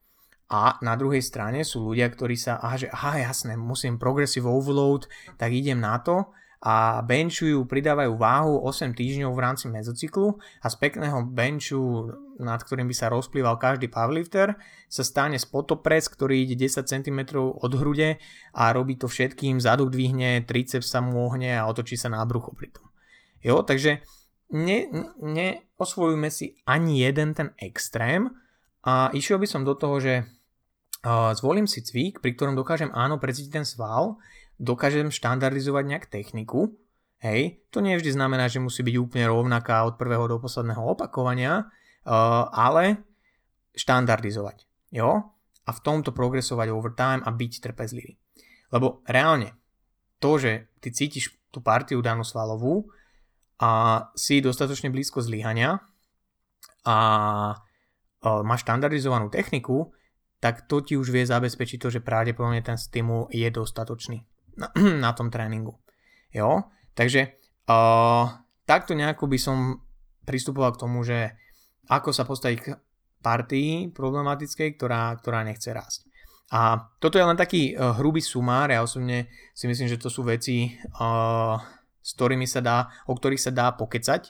[0.51, 5.09] A na druhej strane sú ľudia, ktorí sa, aha, že aha, jasné, musím progressive overload,
[5.41, 6.29] tak idem na to
[6.65, 12.09] a benchujú, pridávajú váhu 8 týždňov v rámci mezocyklu a z pekného benchu,
[12.41, 17.71] nad ktorým by sa rozplýval každý powerlifter, sa stane spotopress, ktorý ide 10 cm od
[17.73, 18.21] hrude
[18.53, 22.53] a robí to všetkým, zadok dvihne, triceps sa mu ohne a otočí sa na brucho
[22.53, 22.85] pri tom.
[23.45, 24.01] Jo, takže
[24.53, 24.89] ne,
[25.21, 28.29] neosvojujme si ani jeden ten extrém
[28.85, 30.27] a išiel by som do toho, že
[31.37, 34.17] zvolím si cvik, pri ktorom dokážem áno precítiť ten sval,
[34.57, 36.73] dokážem štandardizovať nejak techniku,
[37.21, 41.69] hej, to nie vždy znamená, že musí byť úplne rovnaká od prvého do posledného opakovania,
[42.49, 43.05] ale
[43.77, 44.65] štandardizovať,
[44.97, 45.29] jo,
[45.65, 48.17] a v tomto progresovať over time a byť trpezlivý.
[48.73, 49.53] Lebo reálne,
[50.17, 52.89] to, že ty cítiš tú partiu danú svalovú
[53.61, 53.69] a
[54.15, 55.79] si dostatočne blízko zlyhania
[56.83, 56.97] a
[58.25, 59.93] máš štandardizovanú techniku,
[60.41, 64.21] tak to ti už vie zabezpečiť to, že pravdepodobne ten stimul je dostatočný
[64.59, 64.69] na,
[65.09, 65.77] na tom tréningu.
[66.33, 66.69] Jo?
[66.93, 67.37] Takže
[67.69, 68.25] uh,
[68.67, 69.57] takto nejako by som
[70.25, 71.33] pristupoval k tomu, že
[71.89, 72.67] ako sa postaviť k
[73.21, 76.05] partii problematickej, ktorá, ktorá nechce rásť.
[76.53, 80.21] A toto je len taký uh, hrubý sumár, ja osobne si myslím, že to sú
[80.21, 81.57] veci, uh,
[82.05, 84.29] s ktorými sa dá, o ktorých sa dá pokecať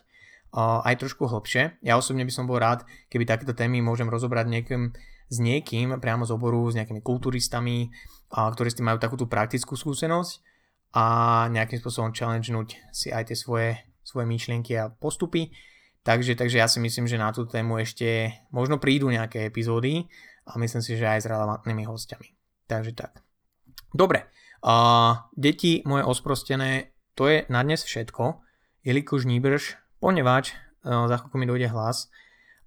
[0.56, 1.84] aj trošku hlbšie.
[1.84, 4.96] Ja osobne by som bol rád, keby takéto témy môžem rozobrať niekým,
[5.28, 7.92] s niekým priamo z oboru, s nejakými kulturistami,
[8.32, 10.40] ktorí s tým majú takú tú praktickú skúsenosť
[10.96, 11.06] a
[11.52, 15.52] nejakým spôsobom challengenúť si aj tie svoje, svoje myšlienky a postupy.
[16.08, 20.08] Takže, takže ja si myslím, že na tú tému ešte možno prídu nejaké epizódy
[20.48, 22.32] a myslím si, že aj s relevantnými hostiami.
[22.70, 23.26] Takže tak.
[23.92, 24.30] Dobre,
[24.64, 28.44] uh, deti moje osprostené, to je na dnes všetko,
[28.84, 30.54] jelikož níbrž, ponevač
[30.84, 32.12] uh, za chvíľku mi dojde hlas.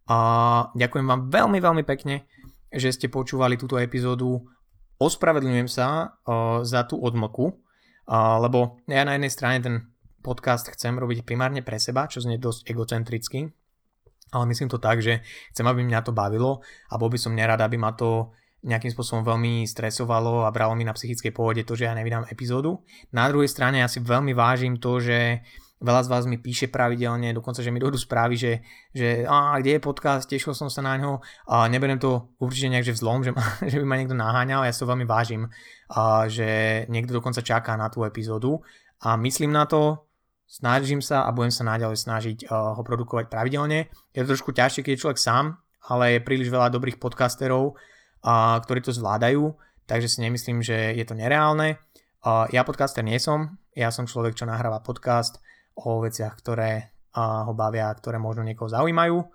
[0.09, 2.25] Uh, ďakujem vám veľmi, veľmi pekne,
[2.73, 4.41] že ste počúvali túto epizódu
[4.99, 7.55] ospravedlňujem sa uh, za tú odmlku,
[8.09, 9.77] lebo ja na jednej strane ten
[10.25, 13.53] podcast chcem robiť primárne pre seba, čo znie dosť egocentricky,
[14.33, 15.21] ale myslím to tak, že
[15.53, 18.33] chcem, aby mňa to bavilo a bol by som nerad, aby ma to
[18.65, 22.83] nejakým spôsobom veľmi stresovalo a bralo mi na psychickej pôvode to, že ja nevydám epizódu.
[23.15, 25.47] Na druhej strane ja si veľmi vážim to, že
[25.79, 29.79] Veľa z vás mi píše pravidelne, dokonca, že mi dojdú správy, že, že a, kde
[29.79, 33.31] je podcast, tešil som sa na ňo a neberiem to určite nejak, že vzlom, že,
[33.31, 35.47] ma, že by ma niekto naháňal, ja si to veľmi vážim,
[35.95, 38.59] a, že niekto dokonca čaká na tú epizódu
[39.07, 40.03] a myslím na to,
[40.51, 43.93] snažím sa a budem sa naďalej snažiť uh, ho produkovať pravidelne.
[44.17, 47.79] Je to trošku ťažšie, keď je človek sám, ale je príliš veľa dobrých podcasterov,
[48.25, 49.55] uh, ktorí to zvládajú,
[49.85, 51.79] takže si nemyslím, že je to nereálne.
[52.23, 55.39] Uh, ja podcaster nie som, ja som človek, čo nahráva podcast
[55.79, 59.27] o veciach, ktoré ho bavia, ktoré možno niekoho zaujímajú.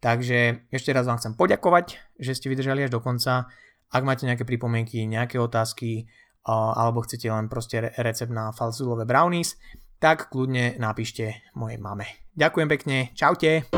[0.00, 3.46] Takže ešte raz vám chcem poďakovať, že ste vydržali až do konca.
[3.92, 6.10] Ak máte nejaké pripomienky, nejaké otázky,
[6.42, 9.60] alebo chcete len proste recept na falzulové brownies,
[10.00, 12.08] tak kľudne napíšte mojej mame.
[12.34, 13.68] Ďakujem pekne, čaute.